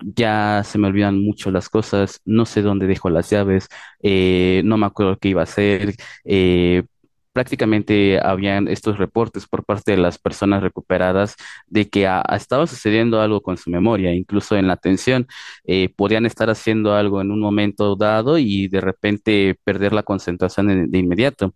ya 0.00 0.62
se 0.64 0.78
me 0.78 0.88
olvidan 0.88 1.20
mucho 1.20 1.50
las 1.50 1.68
cosas, 1.68 2.20
no 2.24 2.46
sé 2.46 2.62
dónde 2.62 2.86
dejo 2.86 3.10
las 3.10 3.30
llaves, 3.30 3.68
eh, 4.02 4.62
no 4.64 4.76
me 4.76 4.86
acuerdo 4.86 5.18
qué 5.18 5.28
iba 5.28 5.42
a 5.42 5.44
hacer, 5.44 5.94
eh, 6.24 6.84
prácticamente 7.32 8.20
habían 8.20 8.68
estos 8.68 8.98
reportes 8.98 9.46
por 9.46 9.64
parte 9.64 9.92
de 9.92 9.98
las 9.98 10.18
personas 10.18 10.62
recuperadas 10.62 11.36
de 11.66 11.88
que 11.88 12.08
estaba 12.34 12.66
sucediendo 12.66 13.20
algo 13.20 13.40
con 13.42 13.56
su 13.56 13.70
memoria, 13.70 14.14
incluso 14.14 14.56
en 14.56 14.66
la 14.66 14.74
atención, 14.74 15.26
eh, 15.64 15.88
podían 15.96 16.26
estar 16.26 16.50
haciendo 16.50 16.94
algo 16.94 17.20
en 17.20 17.30
un 17.30 17.40
momento 17.40 17.96
dado 17.96 18.38
y 18.38 18.68
de 18.68 18.80
repente 18.80 19.56
perder 19.64 19.92
la 19.92 20.02
concentración 20.02 20.90
de, 20.90 20.98
inmediato. 20.98 21.54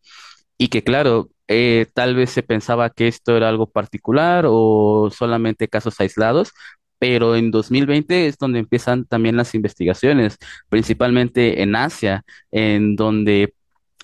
Y 0.59 0.69
que 0.69 0.83
claro, 0.83 1.31
eh, 1.49 1.87
tal 1.95 2.15
vez 2.17 2.31
se 2.31 2.43
pensaba 2.43 2.91
que 2.91 3.09
esto 3.09 3.37
era 3.37 3.49
algo 3.49 3.71
particular 3.71 4.47
o 4.49 5.11
solamente 5.15 5.69
casos 5.69 6.01
aislados, 6.01 6.53
pero 6.99 7.37
en 7.37 7.51
2020 7.51 8.27
es 8.27 8.39
donde 8.39 8.59
empiezan 8.61 9.05
también 9.07 9.37
las 9.37 9.55
investigaciones, 9.55 10.39
principalmente 10.69 11.63
en 11.63 11.77
Asia, 11.77 12.25
en 12.51 12.97
donde 12.97 13.55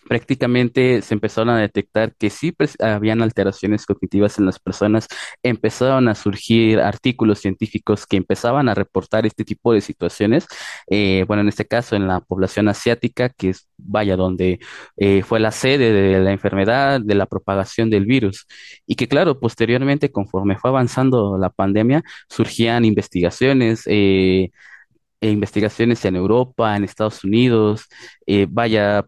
prácticamente 0.09 1.03
se 1.03 1.15
empezaron 1.15 1.51
a 1.51 1.59
detectar 1.59 2.15
que 2.17 2.31
sí 2.31 2.55
habían 2.81 3.23
alteraciones 3.23 3.87
cognitivas 3.87 4.39
en 4.39 4.47
las 4.47 4.59
personas, 4.59 5.09
empezaron 5.43 6.09
a 6.09 6.15
surgir 6.15 6.81
artículos 6.81 7.41
científicos 7.41 8.07
que 8.07 8.17
empezaban 8.17 8.69
a 8.69 8.75
reportar 8.75 9.27
este 9.27 9.45
tipo 9.45 9.73
de 9.73 9.81
situaciones, 9.81 10.47
eh, 10.91 11.25
bueno, 11.27 11.43
en 11.43 11.49
este 11.49 11.67
caso 11.67 11.97
en 11.97 12.07
la 12.07 12.21
población 12.21 12.69
asiática, 12.69 13.29
que 13.31 13.51
es, 13.51 13.69
vaya, 13.79 14.17
donde 14.17 14.61
eh, 14.97 15.23
fue 15.23 15.41
la 15.41 15.51
sede 15.51 15.93
de 15.93 16.21
la 16.21 16.33
enfermedad, 16.33 17.01
de 17.01 17.15
la 17.15 17.27
propagación 17.27 17.91
del 17.91 18.07
virus, 18.07 18.47
y 18.87 18.97
que 18.97 19.09
claro, 19.09 19.39
posteriormente, 19.41 20.11
conforme 20.13 20.59
fue 20.59 20.71
avanzando 20.71 21.39
la 21.39 21.51
pandemia, 21.51 22.03
surgían 22.29 22.85
investigaciones, 22.85 23.83
eh, 23.87 24.51
e 25.21 25.31
investigaciones 25.31 26.05
en 26.05 26.17
Europa, 26.17 26.77
en 26.77 26.83
Estados 26.83 27.23
Unidos, 27.23 27.87
vaya, 28.49 29.07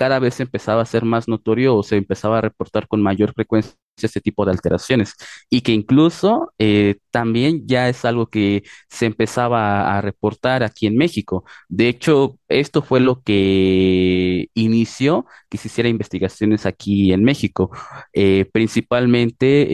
cada 0.00 0.18
vez 0.18 0.40
empezaba 0.40 0.80
a 0.80 0.86
ser 0.86 1.04
más 1.04 1.28
notorio 1.28 1.76
o 1.76 1.82
se 1.82 1.98
empezaba 1.98 2.38
a 2.38 2.40
reportar 2.40 2.88
con 2.88 3.02
mayor 3.02 3.34
frecuencia 3.34 3.76
este 3.96 4.20
tipo 4.20 4.44
de 4.44 4.52
alteraciones 4.52 5.14
y 5.48 5.60
que 5.62 5.72
incluso 5.72 6.52
eh, 6.58 6.96
también 7.10 7.66
ya 7.66 7.88
es 7.88 8.04
algo 8.04 8.26
que 8.26 8.62
se 8.88 9.06
empezaba 9.06 9.96
a 9.96 10.00
reportar 10.00 10.62
aquí 10.62 10.86
en 10.86 10.96
México. 10.96 11.44
De 11.68 11.88
hecho, 11.88 12.38
esto 12.48 12.82
fue 12.82 13.00
lo 13.00 13.22
que 13.22 14.48
inició 14.54 15.26
que 15.48 15.58
se 15.58 15.68
hiciera 15.68 15.88
investigaciones 15.88 16.66
aquí 16.66 17.12
en 17.12 17.24
México. 17.24 17.70
Eh, 18.12 18.48
principalmente 18.52 19.66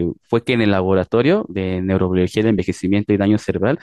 eh, 0.00 0.08
fue 0.22 0.44
que 0.44 0.52
en 0.52 0.62
el 0.62 0.70
laboratorio 0.70 1.44
de 1.48 1.80
neurobiología 1.82 2.42
de 2.42 2.50
envejecimiento 2.50 3.12
y 3.12 3.16
daño 3.16 3.38
cerebral, 3.38 3.78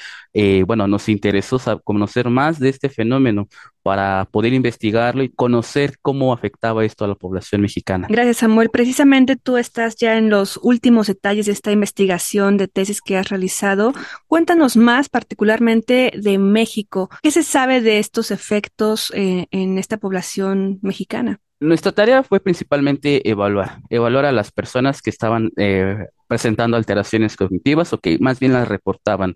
bueno, 0.66 0.88
nos 0.88 1.10
interesó 1.10 1.60
conocer 1.84 2.30
más 2.30 2.60
de 2.60 2.70
este 2.70 2.90
fenómeno 2.90 3.48
para 3.84 4.28
poder 4.32 4.54
investigarlo 4.54 5.24
y 5.24 5.30
conocer 5.30 5.98
cómo 6.02 6.34
afectaba 6.34 6.86
esto 6.86 7.06
a 7.06 7.08
la 7.08 7.16
población 7.16 7.62
mexicana. 7.62 8.08
Gracias, 8.10 8.38
Samuel. 8.38 8.70
Precisamente 8.70 9.36
tú 9.36 9.58
ya 9.90 10.18
en 10.18 10.30
los 10.30 10.60
últimos 10.62 11.08
detalles 11.08 11.46
de 11.46 11.52
esta 11.52 11.72
investigación 11.72 12.58
de 12.58 12.68
tesis 12.68 13.02
que 13.02 13.18
has 13.18 13.30
realizado. 13.30 13.94
Cuéntanos 14.28 14.78
más 14.78 15.10
particularmente 15.10 16.12
de 16.16 16.38
México. 16.38 17.10
¿Qué 17.22 17.32
se 17.32 17.44
sabe 17.44 17.82
de 17.82 18.00
estos 18.00 18.32
efectos 18.32 19.12
eh, 19.16 19.48
en 19.52 19.78
esta 19.78 19.98
población 19.98 20.80
mexicana? 20.82 21.40
Nuestra 21.60 21.92
tarea 21.92 22.24
fue 22.24 22.40
principalmente 22.40 23.30
evaluar, 23.30 23.82
evaluar 23.92 24.26
a 24.26 24.32
las 24.32 24.52
personas 24.52 25.04
que 25.04 25.12
estaban 25.12 25.52
eh, 25.58 26.08
presentando 26.32 26.78
alteraciones 26.78 27.36
cognitivas 27.36 27.92
o 27.92 27.98
que 28.00 28.18
más 28.20 28.40
bien 28.40 28.54
las 28.54 28.66
reportaban, 28.66 29.36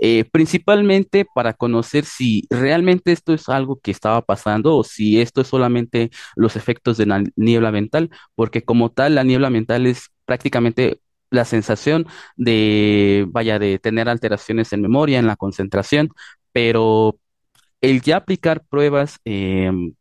eh, 0.00 0.24
principalmente 0.32 1.24
para 1.24 1.52
conocer 1.52 2.04
si 2.04 2.48
realmente 2.50 3.12
esto 3.12 3.32
es 3.32 3.48
algo 3.48 3.78
que 3.80 3.92
estaba 3.92 4.22
pasando 4.22 4.76
o 4.76 4.82
si 4.82 5.20
esto 5.20 5.42
es 5.42 5.46
solamente 5.46 6.10
los 6.34 6.56
efectos 6.56 6.96
de 6.96 7.06
la 7.06 7.22
niebla 7.36 7.70
mental, 7.70 8.10
porque 8.34 8.62
como 8.64 8.90
tal 8.90 9.14
la 9.14 9.22
niebla 9.22 9.50
mental 9.50 9.86
es 9.86 10.08
prácticamente 10.24 11.00
la 11.30 11.44
sensación 11.44 12.08
de, 12.34 13.24
vaya, 13.28 13.60
de 13.60 13.78
tener 13.78 14.08
alteraciones 14.08 14.72
en 14.72 14.82
memoria, 14.82 15.20
en 15.20 15.28
la 15.28 15.36
concentración, 15.36 16.08
pero 16.50 17.20
el 17.80 18.02
ya 18.02 18.16
aplicar 18.16 18.64
pruebas 18.68 19.20
em, 19.24 19.94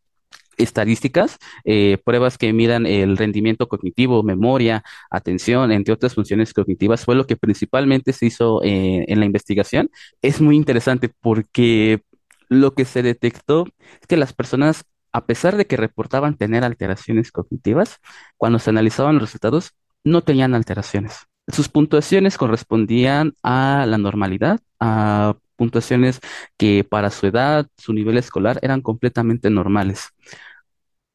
estadísticas, 0.57 1.37
eh, 1.63 1.97
pruebas 2.03 2.37
que 2.37 2.53
midan 2.53 2.85
el 2.85 3.17
rendimiento 3.17 3.67
cognitivo, 3.67 4.23
memoria, 4.23 4.83
atención, 5.09 5.71
entre 5.71 5.93
otras 5.93 6.15
funciones 6.15 6.53
cognitivas, 6.53 7.05
fue 7.05 7.15
lo 7.15 7.25
que 7.25 7.37
principalmente 7.37 8.13
se 8.13 8.27
hizo 8.27 8.61
eh, 8.63 9.05
en 9.07 9.19
la 9.19 9.25
investigación. 9.25 9.89
Es 10.21 10.41
muy 10.41 10.55
interesante 10.55 11.09
porque 11.09 12.01
lo 12.49 12.73
que 12.73 12.85
se 12.85 13.01
detectó 13.01 13.65
es 14.01 14.07
que 14.07 14.17
las 14.17 14.33
personas, 14.33 14.85
a 15.13 15.25
pesar 15.25 15.55
de 15.57 15.65
que 15.65 15.77
reportaban 15.77 16.37
tener 16.37 16.63
alteraciones 16.63 17.31
cognitivas, 17.31 17.99
cuando 18.37 18.59
se 18.59 18.69
analizaban 18.69 19.15
los 19.15 19.23
resultados, 19.23 19.73
no 20.03 20.21
tenían 20.21 20.55
alteraciones. 20.55 21.27
Sus 21.47 21.69
puntuaciones 21.69 22.37
correspondían 22.37 23.33
a 23.43 23.85
la 23.87 23.97
normalidad, 23.97 24.59
a 24.79 25.35
puntuaciones 25.61 26.19
que 26.57 26.83
para 26.83 27.11
su 27.11 27.27
edad, 27.27 27.67
su 27.77 27.93
nivel 27.93 28.17
escolar 28.17 28.57
eran 28.63 28.81
completamente 28.81 29.49
normales. 29.51 30.09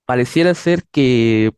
Pareciera 0.04 0.54
ser 0.54 0.84
que 0.92 1.52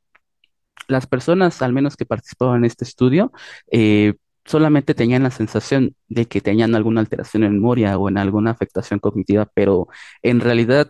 las 0.88 1.06
personas, 1.06 1.60
al 1.62 1.72
menos 1.74 1.96
que 1.96 2.06
participaban 2.06 2.58
en 2.58 2.64
este 2.64 2.84
estudio, 2.84 3.30
eh, 3.70 4.14
solamente 4.46 4.94
tenían 4.94 5.22
la 5.24 5.30
sensación 5.30 5.94
de 6.08 6.26
que 6.26 6.40
tenían 6.40 6.74
alguna 6.74 7.00
alteración 7.00 7.44
en 7.44 7.52
memoria 7.54 7.98
o 7.98 8.08
en 8.08 8.16
alguna 8.18 8.52
afectación 8.52 9.00
cognitiva, 9.00 9.50
pero 9.54 9.88
en 10.22 10.40
realidad 10.40 10.88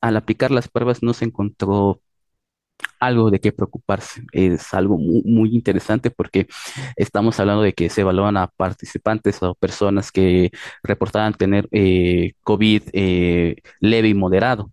al 0.00 0.16
aplicar 0.16 0.50
las 0.50 0.68
pruebas 0.68 1.02
no 1.02 1.12
se 1.14 1.26
encontró 1.26 2.00
algo 3.06 3.30
de 3.30 3.40
qué 3.40 3.52
preocuparse. 3.52 4.22
Es 4.32 4.74
algo 4.74 4.98
muy, 4.98 5.54
interesante 5.54 6.10
porque 6.10 6.46
estamos 6.96 7.38
hablando 7.40 7.62
de 7.62 7.72
que 7.74 7.88
se 7.90 8.00
evalúan 8.02 8.36
a 8.36 8.48
participantes 8.48 9.42
o 9.42 9.54
personas 9.54 10.10
que 10.10 10.50
reportaban 10.82 11.34
tener 11.34 11.68
eh, 11.72 12.32
COVID 12.42 12.82
eh, 12.92 13.56
leve 13.80 14.08
y 14.08 14.14
moderado. 14.14 14.70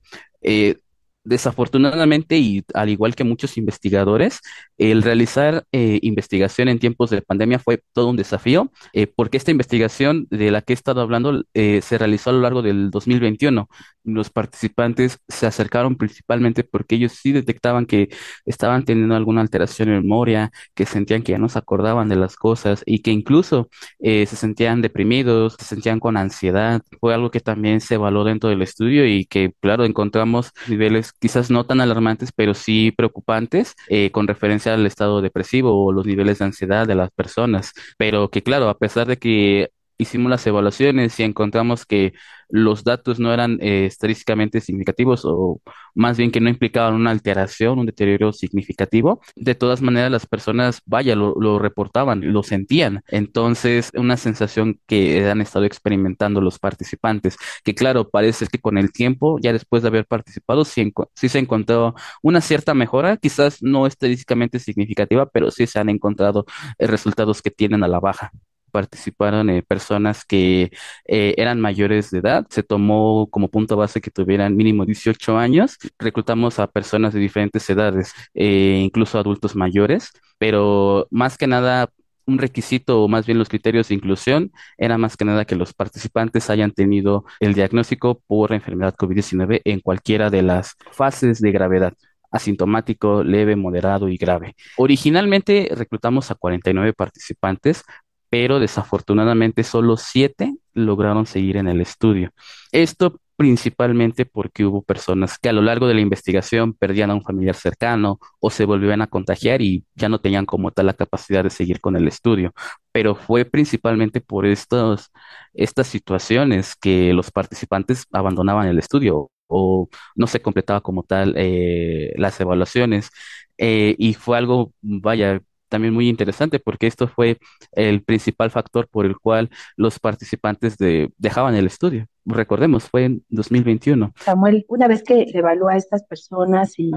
Desafortunadamente, 1.23 2.39
y 2.39 2.63
al 2.73 2.89
igual 2.89 3.13
que 3.13 3.23
muchos 3.23 3.55
investigadores, 3.55 4.39
el 4.79 5.03
realizar 5.03 5.65
eh, 5.71 5.99
investigación 6.01 6.67
en 6.67 6.79
tiempos 6.79 7.11
de 7.11 7.21
pandemia 7.21 7.59
fue 7.59 7.83
todo 7.93 8.07
un 8.09 8.15
desafío, 8.15 8.71
eh, 8.93 9.05
porque 9.05 9.37
esta 9.37 9.51
investigación 9.51 10.25
de 10.31 10.49
la 10.49 10.63
que 10.63 10.73
he 10.73 10.75
estado 10.75 10.99
hablando 10.99 11.43
eh, 11.53 11.81
se 11.83 11.99
realizó 11.99 12.31
a 12.31 12.33
lo 12.33 12.41
largo 12.41 12.63
del 12.63 12.89
2021. 12.89 13.69
Los 14.03 14.31
participantes 14.31 15.19
se 15.27 15.45
acercaron 15.45 15.95
principalmente 15.95 16.63
porque 16.63 16.95
ellos 16.95 17.11
sí 17.11 17.31
detectaban 17.31 17.85
que 17.85 18.09
estaban 18.45 18.83
teniendo 18.83 19.15
alguna 19.15 19.41
alteración 19.41 19.89
en 19.89 20.01
memoria, 20.01 20.51
que 20.73 20.87
sentían 20.87 21.21
que 21.21 21.33
ya 21.33 21.37
no 21.37 21.49
se 21.49 21.59
acordaban 21.59 22.09
de 22.09 22.15
las 22.15 22.35
cosas 22.35 22.81
y 22.87 23.03
que 23.03 23.11
incluso 23.11 23.69
se 23.99 24.25
sentían 24.25 24.81
deprimidos, 24.81 25.55
se 25.59 25.65
sentían 25.65 25.99
con 25.99 26.17
ansiedad. 26.17 26.81
Fue 26.99 27.13
algo 27.13 27.29
que 27.31 27.39
también 27.41 27.79
se 27.81 27.95
evaluó 27.95 28.23
dentro 28.23 28.49
del 28.49 28.61
estudio 28.63 29.05
y 29.05 29.25
que, 29.25 29.53
claro, 29.61 29.85
encontramos 29.85 30.51
niveles 30.67 31.10
quizás 31.19 31.49
no 31.51 31.65
tan 31.65 31.81
alarmantes, 31.81 32.31
pero 32.31 32.53
sí 32.53 32.91
preocupantes 32.91 33.75
con 34.11 34.27
referencia 34.27 34.73
el 34.73 34.85
estado 34.85 35.21
depresivo 35.21 35.85
o 35.85 35.91
los 35.91 36.05
niveles 36.05 36.39
de 36.39 36.45
ansiedad 36.45 36.87
de 36.87 36.95
las 36.95 37.11
personas. 37.11 37.73
Pero 37.97 38.29
que 38.29 38.43
claro, 38.43 38.69
a 38.69 38.77
pesar 38.77 39.07
de 39.07 39.17
que 39.17 39.71
hicimos 40.01 40.29
las 40.29 40.45
evaluaciones 40.47 41.19
y 41.19 41.23
encontramos 41.23 41.85
que 41.85 42.13
los 42.51 42.83
datos 42.83 43.19
no 43.19 43.33
eran 43.33 43.57
eh, 43.61 43.85
estadísticamente 43.85 44.59
significativos 44.61 45.21
o 45.25 45.61
más 45.95 46.17
bien 46.17 46.31
que 46.31 46.41
no 46.41 46.49
implicaban 46.49 46.93
una 46.93 47.11
alteración, 47.11 47.79
un 47.79 47.85
deterioro 47.85 48.33
significativo. 48.33 49.21
De 49.35 49.55
todas 49.55 49.81
maneras, 49.81 50.11
las 50.11 50.25
personas, 50.25 50.81
vaya, 50.85 51.15
lo, 51.15 51.59
reportaban, 51.59 52.33
lo 52.33 52.43
sentían. 52.43 53.03
Entonces, 53.07 53.91
una 53.95 54.17
sensación 54.17 54.79
que 54.87 55.29
han 55.29 55.41
estado 55.41 55.65
experimentando 55.65 56.41
los 56.41 56.59
participantes, 56.59 57.37
que 57.63 57.75
claro, 57.75 58.09
parece 58.09 58.47
que 58.47 58.59
con 58.59 58.77
el 58.77 58.91
tiempo, 58.91 59.37
ya 59.41 59.53
después 59.53 59.81
de 59.83 59.89
haber 59.89 60.05
participado, 60.05 60.65
sí, 60.65 60.93
sí 61.15 61.29
se 61.29 61.39
encontró 61.39 61.95
una 62.21 62.41
cierta 62.41 62.73
mejora, 62.73 63.17
quizás 63.17 63.61
no 63.61 63.87
estadísticamente 63.87 64.59
significativa, 64.59 65.25
pero 65.27 65.51
sí 65.51 65.67
se 65.67 65.79
han 65.79 65.89
encontrado 65.89 66.45
eh, 66.77 66.87
resultados 66.87 67.41
que 67.41 67.51
tienen 67.51 67.83
a 67.83 67.87
la 67.87 67.99
baja. 67.99 68.31
Participaron 68.71 69.49
eh, 69.49 69.63
personas 69.63 70.25
que 70.25 70.71
eh, 71.05 71.35
eran 71.37 71.59
mayores 71.59 72.11
de 72.11 72.19
edad. 72.19 72.45
Se 72.49 72.63
tomó 72.63 73.27
como 73.29 73.49
punto 73.49 73.77
base 73.77 74.01
que 74.01 74.11
tuvieran 74.11 74.55
mínimo 74.55 74.85
18 74.85 75.37
años. 75.37 75.77
Reclutamos 75.99 76.59
a 76.59 76.67
personas 76.67 77.13
de 77.13 77.19
diferentes 77.19 77.69
edades, 77.69 78.13
eh, 78.33 78.81
incluso 78.83 79.19
adultos 79.19 79.55
mayores, 79.55 80.11
pero 80.37 81.07
más 81.11 81.37
que 81.37 81.47
nada 81.47 81.89
un 82.25 82.37
requisito 82.37 83.03
o 83.03 83.07
más 83.07 83.25
bien 83.25 83.37
los 83.39 83.49
criterios 83.49 83.89
de 83.89 83.95
inclusión 83.95 84.51
era 84.77 84.97
más 84.97 85.17
que 85.17 85.25
nada 85.25 85.45
que 85.45 85.55
los 85.55 85.73
participantes 85.73 86.49
hayan 86.49 86.71
tenido 86.71 87.25
el 87.39 87.53
diagnóstico 87.53 88.21
por 88.27 88.53
enfermedad 88.53 88.95
COVID-19 88.95 89.61
en 89.65 89.79
cualquiera 89.79 90.29
de 90.29 90.41
las 90.43 90.75
fases 90.91 91.41
de 91.41 91.51
gravedad 91.51 91.93
asintomático, 92.31 93.23
leve, 93.23 93.55
moderado 93.55 94.07
y 94.07 94.17
grave. 94.17 94.55
Originalmente 94.77 95.69
reclutamos 95.75 96.31
a 96.31 96.35
49 96.35 96.93
participantes, 96.93 97.83
pero 98.31 98.59
desafortunadamente 98.61 99.63
solo 99.63 99.97
7 99.97 100.55
lograron 100.73 101.27
seguir 101.27 101.57
en 101.57 101.67
el 101.67 101.81
estudio. 101.81 102.31
Esto 102.71 103.19
principalmente 103.35 104.25
porque 104.25 104.65
hubo 104.65 104.83
personas 104.83 105.37
que 105.39 105.49
a 105.49 105.53
lo 105.53 105.61
largo 105.61 105.87
de 105.87 105.95
la 105.95 106.01
investigación 106.01 106.73
perdían 106.73 107.11
a 107.11 107.15
un 107.15 107.23
familiar 107.23 107.55
cercano 107.55 108.19
o 108.39 108.49
se 108.51 108.65
volvían 108.65 109.01
a 109.01 109.07
contagiar 109.07 109.61
y 109.61 109.83
ya 109.95 110.09
no 110.09 110.21
tenían 110.21 110.45
como 110.45 110.71
tal 110.71 110.85
la 110.85 110.93
capacidad 110.93 111.43
de 111.43 111.49
seguir 111.49 111.81
con 111.81 111.97
el 111.97 112.07
estudio. 112.07 112.53
Pero 112.93 113.15
fue 113.15 113.43
principalmente 113.45 114.21
por 114.21 114.45
estos, 114.45 115.11
estas 115.53 115.87
situaciones 115.87 116.75
que 116.75 117.13
los 117.13 117.31
participantes 117.31 118.05
abandonaban 118.13 118.67
el 118.67 118.79
estudio 118.79 119.29
o 119.47 119.89
no 120.15 120.27
se 120.27 120.41
completaba 120.41 120.81
como 120.81 121.03
tal 121.03 121.33
eh, 121.37 122.13
las 122.17 122.39
evaluaciones. 122.39 123.09
Eh, 123.57 123.95
y 123.97 124.13
fue 124.13 124.37
algo, 124.37 124.73
vaya, 124.81 125.41
también 125.71 125.93
muy 125.95 126.09
interesante 126.09 126.59
porque 126.59 126.87
esto 126.87 127.07
fue 127.07 127.39
el 127.73 128.03
principal 128.03 128.51
factor 128.51 128.87
por 128.89 129.07
el 129.07 129.17
cual 129.17 129.49
los 129.77 129.99
participantes 129.99 130.77
de, 130.77 131.11
dejaban 131.17 131.55
el 131.55 131.67
estudio 131.67 132.07
recordemos, 132.25 132.89
fue 132.89 133.05
en 133.05 133.25
2021. 133.29 134.13
Samuel, 134.17 134.65
una 134.67 134.87
vez 134.87 135.03
que 135.03 135.25
evalúa 135.33 135.73
a 135.73 135.77
estas 135.77 136.03
personas 136.03 136.73
y, 136.77 136.91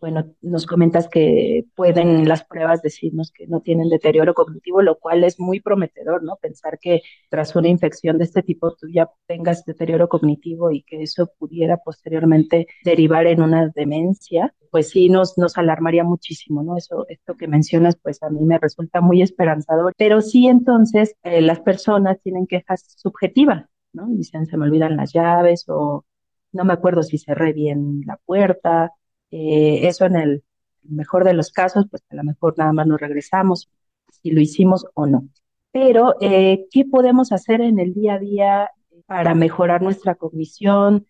bueno, 0.00 0.34
nos 0.40 0.66
comentas 0.66 1.08
que 1.08 1.64
pueden 1.74 2.28
las 2.28 2.44
pruebas 2.44 2.82
decirnos 2.82 3.32
que 3.32 3.46
no 3.46 3.60
tienen 3.60 3.88
deterioro 3.88 4.34
cognitivo, 4.34 4.82
lo 4.82 4.98
cual 4.98 5.24
es 5.24 5.40
muy 5.40 5.60
prometedor, 5.60 6.22
¿no? 6.22 6.36
Pensar 6.40 6.78
que 6.80 7.02
tras 7.28 7.54
una 7.56 7.68
infección 7.68 8.18
de 8.18 8.24
este 8.24 8.42
tipo 8.42 8.74
tú 8.74 8.88
ya 8.88 9.10
tengas 9.26 9.64
deterioro 9.64 10.08
cognitivo 10.08 10.70
y 10.70 10.82
que 10.82 11.02
eso 11.02 11.30
pudiera 11.38 11.78
posteriormente 11.78 12.66
derivar 12.84 13.26
en 13.26 13.42
una 13.42 13.68
demencia, 13.74 14.54
pues 14.72 14.88
sí 14.88 15.10
nos, 15.10 15.36
nos 15.36 15.58
alarmaría 15.58 16.02
muchísimo, 16.02 16.62
¿no? 16.62 16.76
Eso, 16.76 17.04
esto 17.08 17.36
que 17.36 17.46
mencionas, 17.46 17.96
pues 18.02 18.22
a 18.22 18.30
mí 18.30 18.40
me 18.40 18.58
resulta 18.58 19.02
muy 19.02 19.20
esperanzador, 19.20 19.92
pero 19.98 20.22
sí 20.22 20.46
entonces 20.48 21.14
eh, 21.22 21.42
las 21.42 21.60
personas 21.60 22.18
tienen 22.22 22.46
quejas 22.46 22.94
subjetivas, 22.96 23.66
¿no? 23.92 24.06
Dicen, 24.08 24.46
se 24.46 24.56
me 24.56 24.66
olvidan 24.66 24.96
las 24.96 25.12
llaves 25.12 25.64
o 25.68 26.04
no 26.52 26.64
me 26.64 26.72
acuerdo 26.72 27.02
si 27.02 27.18
cerré 27.18 27.52
bien 27.52 28.02
la 28.06 28.16
puerta. 28.18 28.92
Eh, 29.30 29.86
eso 29.88 30.04
en 30.06 30.16
el 30.16 30.44
mejor 30.82 31.24
de 31.24 31.34
los 31.34 31.52
casos, 31.52 31.86
pues 31.90 32.02
a 32.10 32.16
lo 32.16 32.24
mejor 32.24 32.54
nada 32.58 32.72
más 32.72 32.86
nos 32.86 33.00
regresamos 33.00 33.70
si 34.10 34.30
lo 34.30 34.40
hicimos 34.40 34.86
o 34.94 35.06
no. 35.06 35.28
Pero, 35.72 36.16
eh, 36.20 36.66
¿qué 36.70 36.84
podemos 36.84 37.32
hacer 37.32 37.60
en 37.62 37.78
el 37.78 37.94
día 37.94 38.14
a 38.14 38.18
día 38.18 38.70
para 39.06 39.34
mejorar 39.34 39.82
nuestra 39.82 40.14
cognición? 40.14 41.06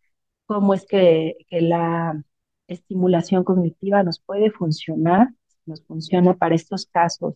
¿Cómo 0.47 0.75
es 0.75 0.87
que, 0.87 1.37
que 1.49 1.61
la 1.61 2.23
estimulación 2.69 3.45
cognitiva 3.45 4.03
nos 4.05 4.21
puede 4.21 4.51
funcionar? 4.51 5.29
Nos 5.67 5.83
funciona 5.85 6.35
para 6.35 6.55
estos 6.55 6.87
casos 6.87 7.35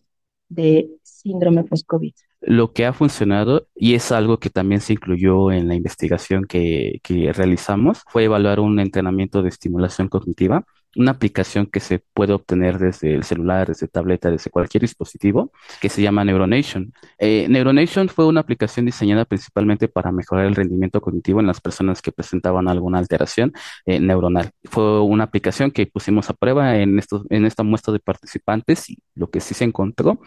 de 0.49 0.89
síndrome 1.03 1.63
post-COVID. 1.65 2.13
Lo 2.41 2.71
que 2.71 2.85
ha 2.85 2.93
funcionado, 2.93 3.67
y 3.75 3.95
es 3.95 4.11
algo 4.11 4.39
que 4.39 4.49
también 4.49 4.79
se 4.81 4.93
incluyó 4.93 5.51
en 5.51 5.67
la 5.67 5.75
investigación 5.75 6.45
que, 6.45 6.99
que 7.03 7.33
realizamos, 7.33 8.03
fue 8.07 8.25
evaluar 8.25 8.59
un 8.59 8.79
entrenamiento 8.79 9.41
de 9.41 9.49
estimulación 9.49 10.07
cognitiva 10.07 10.63
una 10.97 11.11
aplicación 11.11 11.67
que 11.67 11.79
se 11.79 12.03
puede 12.13 12.33
obtener 12.33 12.79
desde 12.79 13.13
el 13.13 13.23
celular, 13.23 13.67
desde 13.67 13.87
tableta, 13.87 14.31
desde 14.31 14.49
cualquier 14.49 14.81
dispositivo, 14.81 15.51
que 15.79 15.89
se 15.89 16.01
llama 16.01 16.25
Neuronation. 16.25 16.91
Eh, 17.19 17.47
Neuronation 17.49 18.09
fue 18.09 18.25
una 18.25 18.41
aplicación 18.41 18.85
diseñada 18.85 19.25
principalmente 19.25 19.87
para 19.87 20.11
mejorar 20.11 20.45
el 20.45 20.55
rendimiento 20.55 20.99
cognitivo 20.99 21.39
en 21.39 21.47
las 21.47 21.61
personas 21.61 22.01
que 22.01 22.11
presentaban 22.11 22.67
alguna 22.67 22.97
alteración 22.97 23.53
eh, 23.85 23.99
neuronal. 23.99 24.49
Fue 24.63 25.01
una 25.01 25.25
aplicación 25.25 25.71
que 25.71 25.85
pusimos 25.85 26.29
a 26.29 26.33
prueba 26.33 26.77
en, 26.77 26.97
estos, 26.97 27.23
en 27.29 27.45
esta 27.45 27.63
muestra 27.63 27.93
de 27.93 27.99
participantes 27.99 28.89
y 28.89 28.97
lo 29.15 29.29
que 29.29 29.39
sí 29.39 29.53
se 29.53 29.65
encontró 29.65 30.19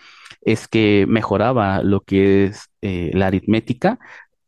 es 0.43 0.69
que 0.69 1.05
mejoraba 1.09 1.83
lo 1.83 2.01
que 2.01 2.45
es 2.47 2.71
eh, 2.83 3.11
la 3.13 3.27
aritmética 3.27 3.99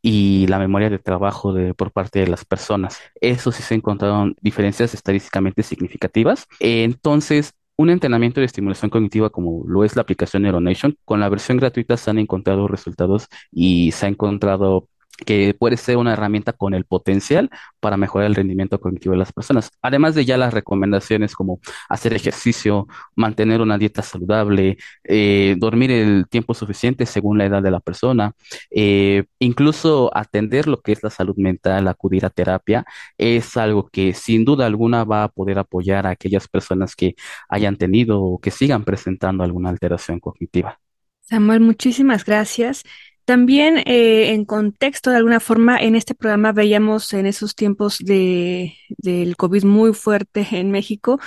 y 0.02 0.46
la 0.48 0.58
memoria 0.58 0.90
de 0.90 0.98
trabajo 0.98 1.52
de, 1.52 1.74
por 1.74 1.92
parte 1.92 2.18
de 2.20 2.26
las 2.26 2.44
personas. 2.44 2.98
Eso 3.20 3.52
sí 3.52 3.62
se 3.62 3.74
encontraron 3.74 4.36
diferencias 4.40 4.94
estadísticamente 4.94 5.62
significativas. 5.62 6.48
Entonces, 6.58 7.54
un 7.76 7.90
entrenamiento 7.90 8.40
de 8.40 8.46
estimulación 8.46 8.90
cognitiva 8.90 9.30
como 9.30 9.64
lo 9.66 9.84
es 9.84 9.96
la 9.96 10.02
aplicación 10.02 10.42
Neuronation, 10.42 10.96
con 11.04 11.20
la 11.20 11.28
versión 11.28 11.56
gratuita 11.56 11.96
se 11.96 12.10
han 12.10 12.18
encontrado 12.18 12.68
resultados 12.68 13.28
y 13.50 13.92
se 13.92 14.06
ha 14.06 14.08
encontrado 14.08 14.88
que 15.24 15.54
puede 15.54 15.76
ser 15.76 15.96
una 15.96 16.12
herramienta 16.14 16.52
con 16.52 16.74
el 16.74 16.84
potencial 16.84 17.50
para 17.80 17.96
mejorar 17.96 18.26
el 18.26 18.34
rendimiento 18.34 18.80
cognitivo 18.80 19.12
de 19.12 19.18
las 19.18 19.32
personas. 19.32 19.70
Además 19.82 20.14
de 20.14 20.24
ya 20.24 20.36
las 20.36 20.54
recomendaciones 20.54 21.34
como 21.34 21.60
hacer 21.88 22.14
ejercicio, 22.14 22.86
mantener 23.16 23.60
una 23.60 23.78
dieta 23.78 24.02
saludable, 24.02 24.78
eh, 25.04 25.54
dormir 25.58 25.90
el 25.90 26.26
tiempo 26.28 26.54
suficiente 26.54 27.06
según 27.06 27.38
la 27.38 27.46
edad 27.46 27.62
de 27.62 27.70
la 27.70 27.80
persona, 27.80 28.32
eh, 28.70 29.24
incluso 29.38 30.10
atender 30.16 30.66
lo 30.66 30.80
que 30.80 30.92
es 30.92 31.02
la 31.02 31.10
salud 31.10 31.36
mental, 31.36 31.88
acudir 31.88 32.24
a 32.26 32.30
terapia, 32.30 32.84
es 33.18 33.56
algo 33.56 33.88
que 33.88 34.14
sin 34.14 34.44
duda 34.44 34.66
alguna 34.66 35.04
va 35.04 35.24
a 35.24 35.28
poder 35.28 35.58
apoyar 35.58 36.06
a 36.06 36.10
aquellas 36.10 36.48
personas 36.48 36.96
que 36.96 37.14
hayan 37.48 37.76
tenido 37.76 38.22
o 38.22 38.40
que 38.40 38.50
sigan 38.50 38.84
presentando 38.84 39.44
alguna 39.44 39.70
alteración 39.70 40.20
cognitiva. 40.20 40.78
Samuel, 41.20 41.60
muchísimas 41.60 42.24
gracias. 42.24 42.82
También 43.24 43.78
eh, 43.78 44.32
en 44.32 44.44
contexto, 44.44 45.10
de 45.10 45.16
alguna 45.16 45.38
forma, 45.38 45.78
en 45.78 45.94
este 45.94 46.14
programa 46.14 46.52
veíamos 46.52 47.12
en 47.12 47.26
esos 47.26 47.54
tiempos 47.54 47.98
de, 47.98 48.74
del 48.88 49.36
COVID 49.36 49.64
muy 49.64 49.94
fuerte 49.94 50.46
en 50.50 50.70
México, 50.72 51.20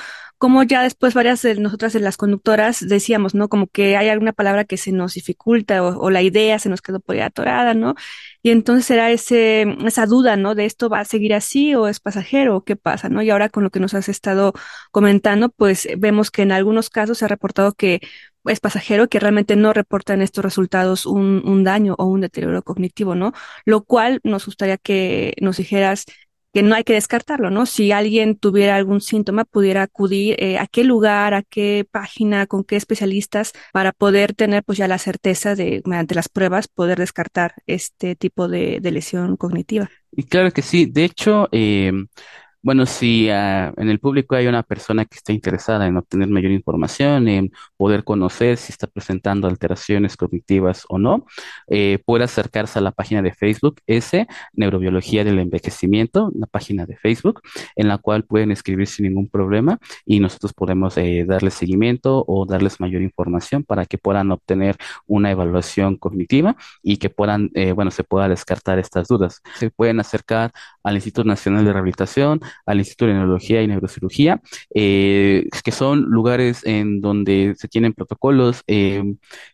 como 0.45 0.61
ya 0.61 0.83
después 0.83 1.15
varias 1.15 1.41
de 1.41 1.55
nosotras 1.55 1.91
de 1.91 1.99
las 1.99 2.17
conductoras 2.17 2.87
decíamos, 2.87 3.33
¿no? 3.33 3.49
Como 3.49 3.65
que 3.65 3.97
hay 3.97 4.09
alguna 4.09 4.31
palabra 4.31 4.63
que 4.63 4.77
se 4.77 4.91
nos 4.91 5.15
dificulta 5.15 5.81
o, 5.81 6.11
la 6.11 6.21
idea 6.21 6.59
se 6.59 6.69
nos 6.69 6.83
quedó 6.83 6.99
por 6.99 7.15
ahí 7.15 7.21
atorada, 7.21 7.73
¿no? 7.73 7.95
Y 8.43 8.51
entonces 8.51 8.91
era 8.91 9.09
ese, 9.09 9.65
esa 9.87 10.05
duda, 10.05 10.37
¿no? 10.37 10.53
De 10.53 10.65
esto 10.65 10.87
va 10.87 10.99
a 10.99 11.05
seguir 11.05 11.33
así 11.33 11.73
o 11.73 11.87
es 11.87 11.99
pasajero 11.99 12.57
o 12.57 12.63
qué 12.63 12.75
pasa, 12.75 13.09
¿no? 13.09 13.23
Y 13.23 13.31
ahora 13.31 13.49
con 13.49 13.63
lo 13.63 13.71
que 13.71 13.79
nos 13.79 13.95
has 13.95 14.07
estado 14.07 14.53
comentando, 14.91 15.49
pues 15.49 15.87
vemos 15.97 16.29
que 16.29 16.43
en 16.43 16.51
algunos 16.51 16.91
casos 16.91 17.17
se 17.17 17.25
ha 17.25 17.27
reportado 17.27 17.73
que 17.73 18.01
es 18.45 18.59
pasajero, 18.59 19.09
que 19.09 19.19
realmente 19.19 19.55
no 19.55 19.73
reportan 19.73 20.21
estos 20.21 20.45
resultados 20.45 21.07
un, 21.07 21.41
un 21.43 21.63
daño 21.63 21.95
o 21.97 22.05
un 22.05 22.21
deterioro 22.21 22.61
cognitivo, 22.61 23.15
¿no? 23.15 23.33
Lo 23.65 23.83
cual 23.83 24.19
nos 24.23 24.45
gustaría 24.45 24.77
que 24.77 25.33
nos 25.41 25.57
dijeras 25.57 26.05
que 26.55 26.63
no 26.63 26.73
hay 26.73 26.85
que 26.85 26.93
descartarlo, 26.93 27.49
¿no? 27.49 27.65
Si 27.65 27.91
alguien 27.91 28.37
tuviera 28.37 28.77
algún 28.77 29.01
síntoma, 29.01 29.43
pudiera 29.43 29.81
acudir 29.81 30.37
eh, 30.39 30.57
a 30.57 30.67
qué 30.67 30.85
lugar, 30.85 31.33
a 31.33 31.43
qué 31.43 31.85
página, 31.91 32.47
con 32.47 32.63
qué 32.63 32.77
especialistas 32.77 33.51
para 33.73 33.91
poder 33.91 34.33
tener 34.33 34.63
pues 34.63 34.77
ya 34.77 34.87
la 34.87 34.97
certeza 34.97 35.53
de, 35.53 35.81
mediante 35.83 36.15
las 36.15 36.29
pruebas, 36.29 36.69
poder 36.69 36.97
descartar 36.97 37.55
este 37.67 38.15
tipo 38.15 38.47
de, 38.47 38.79
de 38.79 38.91
lesión 38.91 39.35
cognitiva. 39.35 39.89
Y 40.13 40.23
claro 40.23 40.51
que 40.51 40.61
sí. 40.61 40.85
De 40.85 41.03
hecho, 41.03 41.49
eh, 41.51 41.91
bueno, 42.65 42.87
si 42.87 43.29
ah, 43.29 43.71
en 43.77 43.89
el 43.89 43.99
público 43.99 44.33
hay 44.33 44.47
una 44.47 44.63
persona 44.63 45.05
que 45.05 45.17
está 45.17 45.31
interesada 45.31 45.85
en 45.85 45.97
obtener 45.97 46.29
mayor 46.29 46.51
información, 46.51 47.27
en 47.27 47.51
poder 47.77 48.03
conocer 48.03 48.57
si 48.57 48.71
está 48.71 48.87
presentando 48.87 49.47
alteraciones 49.47 50.17
cognitivas 50.17 50.83
o 50.89 50.97
no, 50.97 51.27
eh, 51.67 51.99
puede 52.07 52.23
acercarse 52.23 52.79
a 52.79 52.81
la 52.81 52.91
página 52.91 53.21
de 53.21 53.35
Facebook, 53.35 53.81
S, 53.85 54.25
Neurobiología 54.53 55.23
del 55.23 55.37
Envejecimiento, 55.37 56.31
una 56.33 56.47
página 56.47 56.87
de 56.87 56.97
Facebook, 56.97 57.41
en 57.75 57.87
la 57.87 57.99
cual 57.99 58.23
pueden 58.23 58.51
escribir 58.51 58.87
sin 58.87 59.05
ningún 59.05 59.29
problema 59.29 59.77
y 60.03 60.19
nosotros 60.19 60.51
podemos 60.53 60.97
eh, 60.97 61.23
darles 61.27 61.53
seguimiento 61.53 62.25
o 62.27 62.47
darles 62.47 62.79
mayor 62.79 63.03
información 63.03 63.63
para 63.63 63.85
que 63.85 63.99
puedan 63.99 64.31
obtener 64.31 64.75
una 65.05 65.29
evaluación 65.29 65.97
cognitiva 65.97 66.55
y 66.81 66.97
que 66.97 67.11
puedan, 67.11 67.51
eh, 67.53 67.73
bueno, 67.73 67.91
se 67.91 68.03
pueda 68.03 68.27
descartar 68.27 68.79
estas 68.79 69.07
dudas. 69.07 69.43
Se 69.53 69.69
pueden 69.69 69.99
acercar 69.99 70.51
al 70.83 70.95
Instituto 70.95 71.27
Nacional 71.27 71.63
de 71.63 71.73
Rehabilitación, 71.73 72.41
al 72.65 72.79
Instituto 72.79 73.07
de 73.07 73.13
Neurología 73.13 73.61
y 73.61 73.67
Neurocirugía, 73.67 74.41
eh, 74.73 75.47
que 75.63 75.71
son 75.71 76.03
lugares 76.03 76.65
en 76.65 77.01
donde 77.01 77.55
se 77.57 77.67
tienen 77.67 77.93
protocolos 77.93 78.63
eh, 78.67 79.03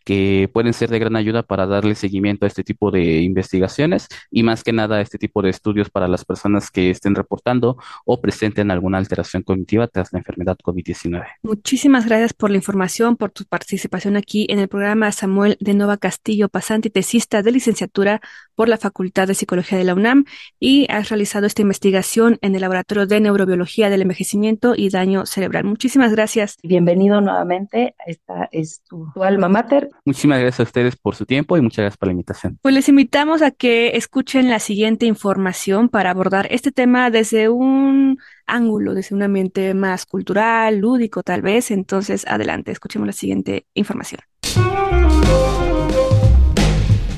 que 0.04 0.50
pueden 0.52 0.72
ser 0.72 0.90
de 0.90 0.98
gran 0.98 1.16
ayuda 1.16 1.42
para 1.42 1.66
darle 1.66 1.94
seguimiento 1.94 2.46
a 2.46 2.48
este 2.48 2.64
tipo 2.64 2.90
de 2.90 3.20
investigaciones 3.22 4.08
y 4.30 4.42
más 4.42 4.62
que 4.62 4.72
nada 4.72 4.96
a 4.96 5.00
este 5.00 5.18
tipo 5.18 5.42
de 5.42 5.50
estudios 5.50 5.90
para 5.90 6.08
las 6.08 6.24
personas 6.24 6.70
que 6.70 6.90
estén 6.90 7.14
reportando 7.14 7.76
o 8.04 8.20
presenten 8.20 8.70
alguna 8.70 8.98
alteración 8.98 9.42
cognitiva 9.42 9.88
tras 9.88 10.12
la 10.12 10.18
enfermedad 10.18 10.56
COVID-19. 10.62 11.24
Muchísimas 11.42 12.06
gracias 12.06 12.32
por 12.32 12.50
la 12.50 12.56
información, 12.56 13.16
por 13.16 13.30
tu 13.30 13.44
participación 13.44 14.16
aquí 14.16 14.46
en 14.48 14.58
el 14.58 14.68
programa 14.68 15.12
Samuel 15.12 15.56
de 15.60 15.74
Nova 15.74 15.96
Castillo, 15.96 16.48
pasante 16.48 16.88
y 16.88 16.90
tesista 16.90 17.42
de 17.42 17.52
licenciatura 17.52 18.20
por 18.54 18.68
la 18.68 18.76
Facultad 18.76 19.28
de 19.28 19.34
Psicología 19.34 19.78
de 19.78 19.84
la 19.84 19.94
UNAM 19.94 20.24
y 20.60 20.86
has 20.90 21.08
realizado 21.08 21.46
esta 21.46 21.62
investigación 21.62 22.38
en 22.42 22.54
el 22.54 22.60
Laboratorio 22.60 22.91
de 22.92 23.20
Neurobiología 23.20 23.88
del 23.88 24.02
Envejecimiento 24.02 24.74
y 24.76 24.90
Daño 24.90 25.24
Cerebral. 25.24 25.64
Muchísimas 25.64 26.12
gracias. 26.12 26.58
Bienvenido 26.62 27.20
nuevamente. 27.20 27.94
Esta 28.06 28.48
es 28.52 28.82
tu, 28.82 29.10
alma 29.22 29.48
mater. 29.48 29.88
Muchísimas 30.04 30.40
gracias 30.40 30.60
a 30.60 30.62
ustedes 30.64 30.96
por 30.96 31.14
su 31.14 31.24
tiempo 31.24 31.56
y 31.56 31.62
muchas 31.62 31.78
gracias 31.78 31.96
por 31.96 32.08
la 32.08 32.12
invitación. 32.12 32.58
Pues 32.60 32.74
les 32.74 32.88
invitamos 32.88 33.40
a 33.40 33.50
que 33.50 33.96
escuchen 33.96 34.50
la 34.50 34.58
siguiente 34.58 35.06
información 35.06 35.88
para 35.88 36.10
abordar 36.10 36.46
este 36.50 36.70
tema 36.70 37.10
desde 37.10 37.48
un 37.48 38.18
ángulo, 38.46 38.92
desde 38.92 39.14
un 39.14 39.22
ambiente 39.22 39.72
más 39.72 40.04
cultural, 40.04 40.78
lúdico 40.78 41.22
tal 41.22 41.40
vez. 41.40 41.70
Entonces, 41.70 42.26
adelante, 42.28 42.72
escuchemos 42.72 43.06
la 43.06 43.12
siguiente 43.12 43.66
información. 43.74 44.20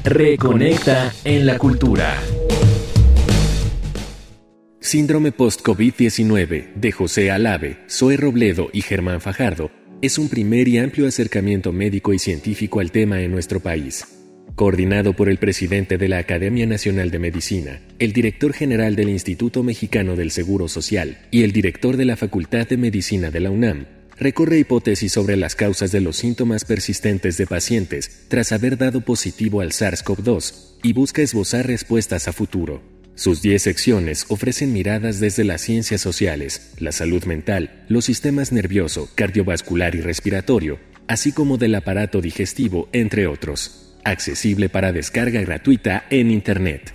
Reconecta 0.05 1.13
en 1.25 1.47
la 1.47 1.59
cultura. 1.59 2.15
Síndrome 4.85 5.33
post-COVID-19 5.33 6.75
de 6.75 6.93
José 6.93 7.31
Alave, 7.31 7.79
Zoe 7.89 8.19
Robledo 8.19 8.69
y 8.71 8.83
Germán 8.83 9.23
Fajardo 9.23 9.71
es 10.03 10.19
un 10.19 10.29
primer 10.29 10.69
y 10.69 10.77
amplio 10.77 11.09
acercamiento 11.09 11.73
médico 11.73 12.13
y 12.13 12.19
científico 12.19 12.81
al 12.81 12.93
tema 12.93 13.23
en 13.23 13.31
nuestro 13.31 13.61
país. 13.61 14.05
Coordinado 14.55 15.15
por 15.15 15.31
el 15.31 15.39
presidente 15.39 15.97
de 15.97 16.09
la 16.09 16.19
Academia 16.19 16.67
Nacional 16.67 17.11
de 17.11 17.19
Medicina, 17.19 17.81
el 17.99 18.13
director 18.13 18.53
general 18.53 18.95
del 18.95 19.09
Instituto 19.09 19.63
Mexicano 19.63 20.17
del 20.17 20.31
Seguro 20.31 20.69
Social 20.69 21.17
y 21.31 21.45
el 21.45 21.53
director 21.53 21.97
de 21.97 22.05
la 22.05 22.19
Facultad 22.19 22.69
de 22.69 22.77
Medicina 22.77 23.31
de 23.31 23.41
la 23.41 23.51
UNAM, 23.51 23.87
recorre 24.19 24.59
hipótesis 24.59 25.11
sobre 25.11 25.39
las 25.39 25.57
causas 25.57 25.93
de 25.93 26.03
los 26.03 26.19
síntomas 26.19 26.67
persistentes 26.67 27.39
de 27.39 27.47
pacientes 27.47 28.27
tras 28.29 28.53
haber 28.53 28.77
dado 28.77 29.01
positivo 29.01 29.63
al 29.63 29.71
SARS-CoV-2 29.71 30.75
y 30.83 30.93
busca 30.93 31.23
esbozar 31.23 31.67
respuestas 31.67 32.29
a 32.29 32.35
futuro. 32.35 32.94
Sus 33.17 33.43
10 33.43 33.63
secciones 33.63 34.27
ofrecen 34.29 34.73
miradas 34.73 35.21
desde 35.21 35.45
las 35.45 35.61
ciencias 35.61 36.01
sociales, 36.01 36.73
la 36.79 36.91
salud 36.91 37.25
mental, 37.25 37.85
los 37.89 38.05
sistemas 38.07 38.51
nervioso, 38.51 39.09
cardiovascular 39.15 39.95
y 39.95 40.01
respiratorio, 40.01 40.79
así 41.07 41.31
como 41.31 41.57
del 41.57 41.77
aparato 41.77 42.21
digestivo, 42.21 42.89
entre 42.93 43.27
otros. 43.27 43.95
Accesible 44.05 44.69
para 44.69 44.93
descarga 44.93 45.41
gratuita 45.41 46.05
en 46.11 46.31
Internet. 46.31 46.93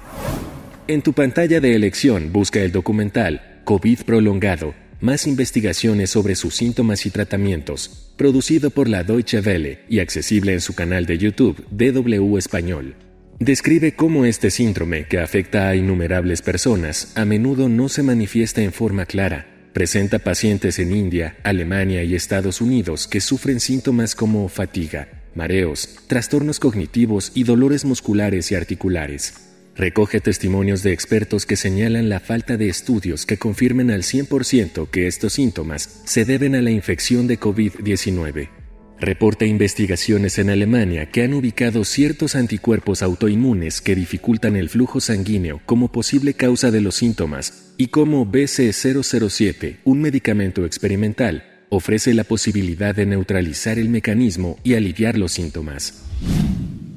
En 0.88 1.02
tu 1.02 1.14
pantalla 1.14 1.62
de 1.62 1.74
elección 1.74 2.34
busca 2.34 2.60
el 2.60 2.72
documental 2.72 3.62
COVID 3.64 4.00
prolongado 4.02 4.74
más 5.02 5.28
investigaciones 5.28 6.10
sobre 6.10 6.36
sus 6.36 6.56
síntomas 6.56 7.06
y 7.06 7.10
tratamientos, 7.10 8.12
producido 8.18 8.70
por 8.70 8.90
la 8.90 9.04
Deutsche 9.04 9.40
Welle 9.40 9.80
y 9.88 10.00
accesible 10.00 10.54
en 10.54 10.62
su 10.62 10.76
canal 10.76 11.06
de 11.06 11.18
YouTube 11.18 11.66
DW 11.72 12.38
Español. 12.38 12.96
Describe 13.40 13.94
cómo 13.96 14.26
este 14.26 14.52
síndrome, 14.52 15.06
que 15.06 15.18
afecta 15.18 15.70
a 15.70 15.76
innumerables 15.78 16.42
personas, 16.42 17.14
a 17.16 17.24
menudo 17.24 17.70
no 17.70 17.88
se 17.88 18.04
manifiesta 18.04 18.62
en 18.62 18.74
forma 18.74 19.06
clara. 19.06 19.48
Presenta 19.72 20.20
pacientes 20.20 20.78
en 20.78 20.94
India, 20.94 21.38
Alemania 21.44 22.04
y 22.04 22.16
Estados 22.16 22.60
Unidos 22.60 23.08
que 23.08 23.22
sufren 23.22 23.62
síntomas 23.62 24.14
como 24.14 24.50
fatiga, 24.50 25.08
mareos, 25.36 26.00
trastornos 26.08 26.60
cognitivos 26.60 27.32
y 27.34 27.46
dolores 27.46 27.86
musculares 27.86 28.52
y 28.52 28.56
articulares. 28.56 29.36
Recoge 29.74 30.20
testimonios 30.20 30.84
de 30.84 30.92
expertos 30.92 31.46
que 31.46 31.56
señalan 31.56 32.10
la 32.10 32.20
falta 32.20 32.58
de 32.58 32.68
estudios 32.68 33.26
que 33.26 33.38
confirmen 33.38 33.90
al 33.90 34.02
100% 34.02 34.90
que 34.90 35.08
estos 35.08 35.32
síntomas 35.32 36.02
se 36.04 36.26
deben 36.26 36.56
a 36.56 36.62
la 36.62 36.72
infección 36.72 37.28
de 37.28 37.40
COVID-19. 37.40 38.59
Reporta 39.00 39.46
investigaciones 39.46 40.38
en 40.40 40.50
Alemania 40.50 41.06
que 41.10 41.24
han 41.24 41.34
ubicado 41.34 41.86
ciertos 41.86 42.36
anticuerpos 42.36 43.02
autoinmunes 43.02 43.82
que 43.82 43.96
dificultan 43.96 44.56
el 44.56 44.70
flujo 44.70 45.00
sanguíneo 45.00 45.62
como 45.66 45.92
posible 45.92 46.34
causa 46.34 46.70
de 46.70 46.82
los 46.82 46.96
síntomas 46.96 47.74
y 47.78 47.88
como 47.88 48.26
BC007, 48.26 49.78
un 49.86 50.02
medicamento 50.02 50.66
experimental, 50.66 51.44
ofrece 51.70 52.14
la 52.14 52.24
posibilidad 52.24 52.94
de 52.94 53.06
neutralizar 53.06 53.80
el 53.80 53.90
mecanismo 53.90 54.58
y 54.64 54.74
aliviar 54.74 55.18
los 55.18 55.32
síntomas. 55.32 56.04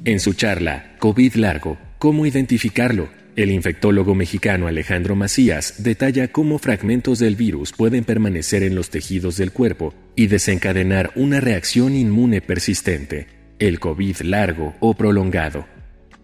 En 0.03 0.19
su 0.19 0.33
charla, 0.33 0.95
COVID 0.99 1.35
largo, 1.35 1.77
¿Cómo 2.03 2.25
identificarlo? 2.25 3.07
El 3.35 3.49
infectólogo 3.49 4.13
mexicano 4.13 4.67
Alejandro 4.67 5.15
Macías 5.15 5.81
detalla 5.83 6.27
cómo 6.27 6.59
fragmentos 6.59 7.17
del 7.17 7.35
virus 7.35 7.71
pueden 7.71 8.03
permanecer 8.03 8.61
en 8.61 8.75
los 8.75 8.91
tejidos 8.91 9.37
del 9.37 9.51
cuerpo 9.51 9.95
y 10.15 10.27
desencadenar 10.27 11.11
una 11.15 11.39
reacción 11.39 11.95
inmune 11.95 12.41
persistente, 12.41 13.27
el 13.57 13.79
COVID 13.79 14.17
largo 14.21 14.75
o 14.79 14.93
prolongado. 14.93 15.65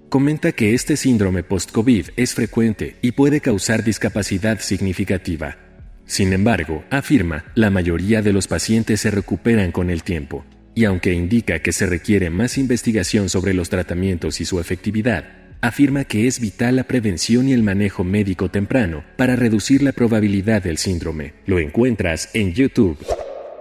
Comenta 0.10 0.52
que 0.52 0.76
este 0.76 0.98
síndrome 0.98 1.42
post-COVID 1.42 2.10
es 2.16 2.36
frecuente 2.36 2.98
y 3.02 3.14
puede 3.14 3.42
causar 3.42 3.84
discapacidad 3.84 4.60
significativa. 4.60 5.58
Sin 6.06 6.32
embargo, 6.32 6.84
afirma, 6.92 7.46
la 7.56 7.72
mayoría 7.72 8.22
de 8.22 8.34
los 8.34 8.48
pacientes 8.48 9.02
se 9.02 9.10
recuperan 9.10 9.72
con 9.72 9.90
el 9.90 10.04
tiempo, 10.04 10.46
y 10.76 10.86
aunque 10.86 11.14
indica 11.14 11.60
que 11.60 11.72
se 11.72 11.88
requiere 11.88 12.30
más 12.30 12.60
investigación 12.60 13.30
sobre 13.30 13.56
los 13.56 13.70
tratamientos 13.70 14.42
y 14.42 14.46
su 14.46 14.60
efectividad, 14.60 15.39
afirma 15.62 16.06
que 16.06 16.28
es 16.28 16.40
vital 16.40 16.76
la 16.78 16.84
prevención 16.84 17.48
y 17.48 17.54
el 17.54 17.64
manejo 17.64 18.04
médico 18.04 18.50
temprano 18.50 19.04
para 19.18 19.36
reducir 19.36 19.84
la 19.84 19.92
probabilidad 19.92 20.64
del 20.64 20.78
síndrome. 20.78 21.34
Lo 21.46 21.60
encuentras 21.60 22.30
en 22.34 22.54
YouTube. 22.54 22.98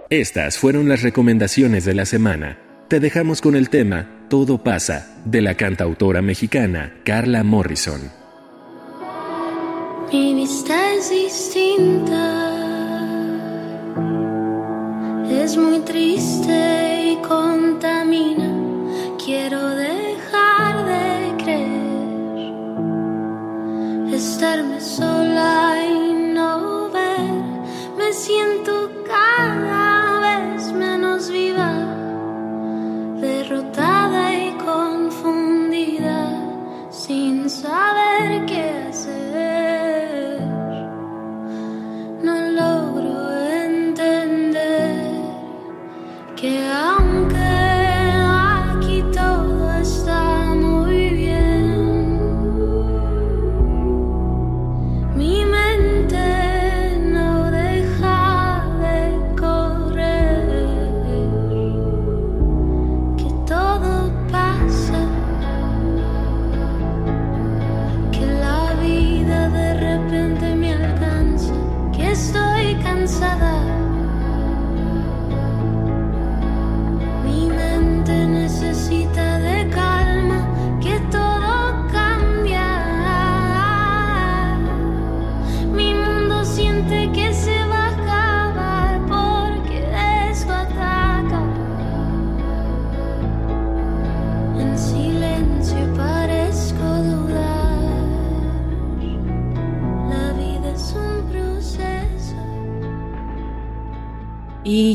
Estas 0.09 0.57
fueron 0.57 0.89
las 0.89 1.01
recomendaciones 1.01 1.85
de 1.85 1.93
la 1.93 2.05
semana. 2.05 2.57
Te 2.87 2.99
dejamos 2.99 3.41
con 3.41 3.55
el 3.55 3.69
tema 3.69 4.25
Todo 4.29 4.63
pasa 4.63 5.21
de 5.25 5.41
la 5.41 5.55
cantautora 5.55 6.21
mexicana 6.21 6.95
Carla 7.03 7.43
Morrison. 7.43 8.01
Mi 10.11 10.33
vista 10.33 10.93
es 10.93 11.11
distinta. 11.11 12.45
Es 15.29 15.55
muy 15.55 15.79
triste 15.81 17.11
y. 17.11 17.58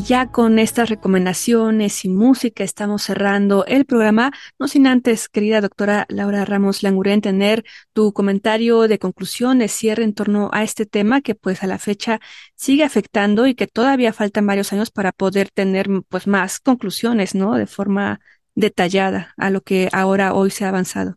ya 0.05 0.31
con 0.31 0.59
estas 0.59 0.91
recomendaciones 0.91 2.05
y 2.05 2.11
música 2.11 2.63
estamos 2.63 3.03
cerrando 3.03 3.65
el 3.65 3.87
programa, 3.87 4.33
no 4.59 4.69
sin 4.69 4.87
antes, 4.87 5.31
querida 5.31 5.63
doctora 5.63 6.05
Laura 6.11 6.45
Ramos 6.45 6.83
Languren, 6.83 7.23
tener 7.23 7.65
tu 7.95 8.13
comentario 8.13 8.87
de 8.87 8.99
conclusión, 8.99 9.61
de 9.61 9.69
cierre 9.69 10.05
en 10.05 10.13
torno 10.13 10.51
a 10.53 10.63
este 10.63 10.85
tema 10.85 11.23
que 11.23 11.35
pues 11.35 11.63
a 11.63 11.67
la 11.67 11.79
fecha 11.79 12.21
sigue 12.55 12.85
afectando 12.85 13.47
y 13.47 13.55
que 13.55 13.67
todavía 13.67 14.13
faltan 14.13 14.47
varios 14.47 14.75
años 14.75 14.91
para 14.91 15.11
poder 15.11 15.49
tener 15.49 15.89
pues 16.11 16.27
más 16.27 16.61
conclusiones, 16.61 17.35
¿no? 17.35 17.55
De 17.55 17.67
forma 17.67 18.21
detallada 18.55 19.33
a 19.39 19.49
lo 19.49 19.63
que 19.63 19.89
ahora 19.93 20.35
hoy 20.35 20.51
se 20.51 20.67
ha 20.67 20.69
avanzado. 20.69 21.15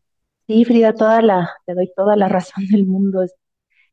Sí, 0.47 0.63
Frida, 0.63 0.93
toda 0.93 1.21
la, 1.21 1.51
te 1.65 1.73
doy 1.73 1.91
toda 1.93 2.15
la 2.15 2.29
razón 2.29 2.65
del 2.67 2.85
mundo. 2.85 3.25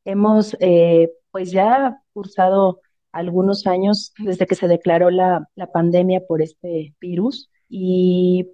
Hemos 0.04 0.56
eh, 0.60 1.10
pues 1.32 1.50
ya 1.50 2.00
cursado 2.12 2.80
algunos 3.14 3.66
años 3.66 4.12
desde 4.18 4.46
que 4.46 4.56
se 4.56 4.68
declaró 4.68 5.08
la, 5.10 5.48
pandemia 5.72 6.26
por 6.26 6.42
este 6.42 6.94
virus 7.00 7.48
y 7.68 8.50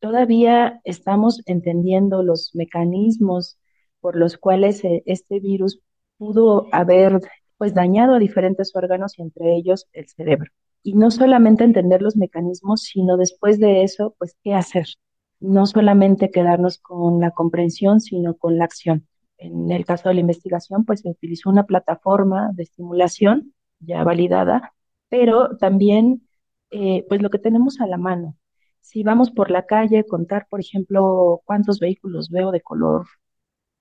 todavía 0.00 0.80
estamos 0.84 1.42
entendiendo 1.46 2.22
los 2.22 2.54
mecanismos 2.54 3.58
por 4.00 4.16
los 4.16 4.36
cuales 4.36 4.84
eh, 4.84 5.02
este 5.06 5.40
virus 5.40 5.80
pudo 6.18 6.66
haber 6.72 7.20
pues 7.56 7.74
dañado 7.74 8.14
a 8.14 8.18
diferentes 8.18 8.76
órganos 8.76 9.18
y 9.18 9.22
entre 9.22 9.56
ellos 9.56 9.86
el 9.92 10.06
cerebro. 10.08 10.50
Y 10.82 10.94
no 10.94 11.10
solamente 11.10 11.64
entender 11.64 12.02
los 12.02 12.16
mecanismos, 12.16 12.82
sino 12.82 13.16
después 13.16 13.58
de 13.60 13.82
eso, 13.82 14.14
pues 14.18 14.36
qué 14.42 14.52
hacer. 14.52 14.86
No 15.40 15.66
solamente 15.66 16.30
quedarnos 16.30 16.78
con 16.78 17.20
la 17.20 17.30
comprensión, 17.30 18.00
sino 18.00 18.36
con 18.36 18.58
la 18.58 18.64
acción. 18.64 19.06
En 19.38 19.70
el 19.70 19.86
caso 19.86 20.08
de 20.08 20.16
la 20.16 20.20
investigación, 20.20 20.84
pues 20.84 21.00
se 21.00 21.10
utilizó 21.10 21.50
una 21.50 21.64
plataforma 21.64 22.50
de 22.54 22.64
estimulación 22.64 23.54
ya 23.82 24.04
validada, 24.04 24.74
pero 25.08 25.56
también 25.58 26.28
eh, 26.70 27.04
pues 27.08 27.22
lo 27.22 27.30
que 27.30 27.38
tenemos 27.38 27.80
a 27.80 27.86
la 27.86 27.98
mano. 27.98 28.36
Si 28.80 29.02
vamos 29.02 29.30
por 29.30 29.50
la 29.50 29.66
calle, 29.66 30.04
contar, 30.06 30.46
por 30.50 30.60
ejemplo, 30.60 31.42
cuántos 31.44 31.78
vehículos 31.80 32.30
veo 32.30 32.50
de 32.50 32.62
color 32.62 33.06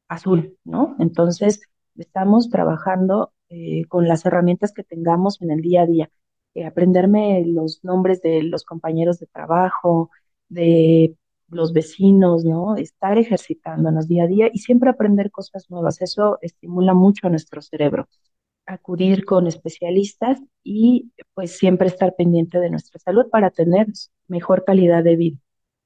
azul, 0.08 0.58
¿no? 0.64 0.96
Entonces, 1.00 1.62
estamos 1.98 2.50
trabajando 2.50 3.34
eh, 3.50 3.86
con 3.88 4.08
las 4.08 4.26
herramientas 4.26 4.74
que 4.74 4.84
tengamos 4.84 5.42
en 5.42 5.52
el 5.52 5.62
día 5.62 5.84
a 5.84 5.86
día. 5.86 6.12
Eh, 6.54 6.66
aprenderme 6.66 7.44
los 7.46 7.84
nombres 7.84 8.22
de 8.22 8.44
los 8.44 8.64
compañeros 8.66 9.20
de 9.20 9.28
trabajo, 9.28 10.10
de 10.50 11.16
los 11.50 11.74
vecinos, 11.74 12.46
¿no? 12.46 12.76
Estar 12.78 13.18
ejercitándonos 13.18 14.08
día 14.08 14.24
a 14.26 14.28
día 14.28 14.50
y 14.54 14.60
siempre 14.60 14.90
aprender 14.90 15.32
cosas 15.32 15.70
nuevas. 15.70 16.02
Eso 16.02 16.38
estimula 16.42 16.94
mucho 16.94 17.28
a 17.28 17.30
nuestro 17.30 17.62
cerebro 17.62 18.08
acudir 18.74 19.26
con 19.26 19.48
especialistas 19.48 20.40
y 20.64 21.12
pues 21.34 21.58
siempre 21.58 21.88
estar 21.88 22.16
pendiente 22.16 22.60
de 22.60 22.70
nuestra 22.70 23.00
salud 23.00 23.30
para 23.30 23.50
tener 23.52 23.88
mejor 24.28 24.64
calidad 24.66 25.04
de 25.04 25.16
vida 25.16 25.38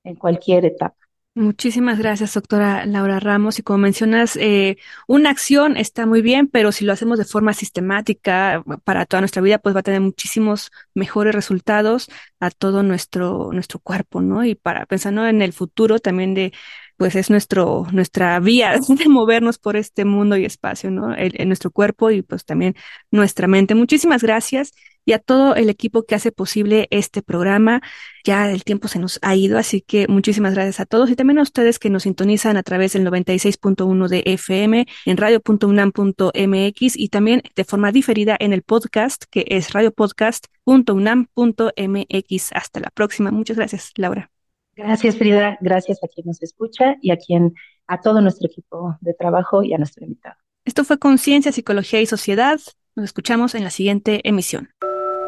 en 0.03 0.15
cualquier 0.15 0.65
etapa. 0.65 0.95
Muchísimas 1.37 1.99
gracias, 1.99 2.33
doctora 2.33 2.85
Laura 2.85 3.19
Ramos. 3.19 3.59
Y 3.59 3.61
como 3.61 3.79
mencionas, 3.79 4.37
eh, 4.37 4.77
una 5.05 5.31
acción 5.31 5.75
está 5.75 6.05
muy 6.05 6.21
bien, 6.21 6.47
pero 6.47 6.71
si 6.71 6.85
lo 6.85 6.93
hacemos 6.93 7.17
de 7.17 7.25
forma 7.25 7.53
sistemática 7.53 8.63
para 8.85 9.05
toda 9.05 9.19
nuestra 9.19 9.41
vida, 9.41 9.57
pues 9.57 9.75
va 9.75 9.81
a 9.81 9.83
tener 9.83 9.99
muchísimos 9.99 10.71
mejores 10.93 11.35
resultados 11.35 12.07
a 12.39 12.51
todo 12.51 12.83
nuestro, 12.83 13.51
nuestro 13.51 13.79
cuerpo, 13.79 14.21
¿no? 14.21 14.45
Y 14.45 14.55
para 14.55 14.85
pensando 14.85 15.27
en 15.27 15.41
el 15.41 15.51
futuro 15.51 15.99
también 15.99 16.35
de 16.35 16.53
pues 16.97 17.15
es 17.15 17.29
nuestro, 17.29 17.87
nuestra 17.91 18.39
vía 18.39 18.79
de 18.87 19.09
movernos 19.09 19.57
por 19.57 19.75
este 19.75 20.05
mundo 20.05 20.37
y 20.37 20.45
espacio, 20.45 20.91
¿no? 20.91 21.15
En 21.17 21.47
nuestro 21.47 21.71
cuerpo 21.71 22.11
y 22.11 22.21
pues 22.21 22.45
también 22.45 22.75
nuestra 23.11 23.47
mente. 23.47 23.75
Muchísimas 23.75 24.23
gracias 24.23 24.71
y 25.05 25.13
a 25.13 25.19
todo 25.19 25.55
el 25.55 25.69
equipo 25.69 26.03
que 26.03 26.15
hace 26.15 26.31
posible 26.31 26.87
este 26.89 27.21
programa. 27.21 27.81
Ya 28.23 28.49
el 28.51 28.63
tiempo 28.63 28.87
se 28.87 28.97
nos 28.99 29.19
ha 29.21 29.35
ido, 29.35 29.59
así 29.59 29.81
que 29.81 30.07
muchísimas 30.07 30.53
gracias 30.55 30.79
a 30.79 30.85
todos 30.85 31.09
y 31.11 31.15
también 31.15 31.39
a 31.39 31.43
ustedes 31.43 31.79
que 31.79 31.89
nos 31.89 32.03
sintonizan 32.03 32.57
a 32.57 32.63
través 32.63 32.93
del 32.93 33.05
96.1 33.05 34.07
de 34.07 34.23
FM 34.25 34.87
en 35.05 35.17
radio.unam.mx 35.17 36.97
y 36.97 37.09
también 37.09 37.43
de 37.55 37.63
forma 37.63 37.91
diferida 37.91 38.35
en 38.39 38.53
el 38.53 38.63
podcast 38.63 39.25
que 39.29 39.45
es 39.47 39.73
radiopodcast.unam.mx. 39.73 42.51
Hasta 42.53 42.79
la 42.79 42.89
próxima. 42.89 43.29
Muchas 43.31 43.57
gracias, 43.57 43.91
Laura. 43.95 44.34
Gracias, 44.75 45.17
Frida. 45.17 45.57
Gracias 45.61 45.99
a 46.03 46.07
quien 46.07 46.27
nos 46.27 46.41
escucha 46.41 46.95
y 47.01 47.11
a 47.11 47.17
quien, 47.17 47.53
a 47.87 48.01
todo 48.01 48.21
nuestro 48.21 48.47
equipo 48.47 48.97
de 49.01 49.13
trabajo 49.13 49.63
y 49.63 49.73
a 49.73 49.77
nuestro 49.77 50.03
invitado. 50.03 50.35
Esto 50.65 50.83
fue 50.83 50.97
Conciencia, 50.97 51.51
Psicología 51.51 52.01
y 52.01 52.05
Sociedad. 52.05 52.59
Nos 52.95 53.05
escuchamos 53.05 53.55
en 53.55 53.63
la 53.63 53.69
siguiente 53.69 54.21
emisión. 54.27 54.69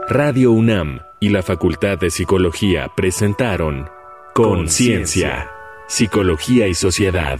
Radio 0.09 0.51
UNAM 0.51 1.01
y 1.19 1.29
la 1.29 1.43
Facultad 1.43 1.97
de 1.99 2.09
Psicología 2.09 2.91
presentaron 2.95 3.89
Conciencia, 4.33 5.49
Psicología 5.87 6.67
y 6.67 6.73
Sociedad. 6.73 7.39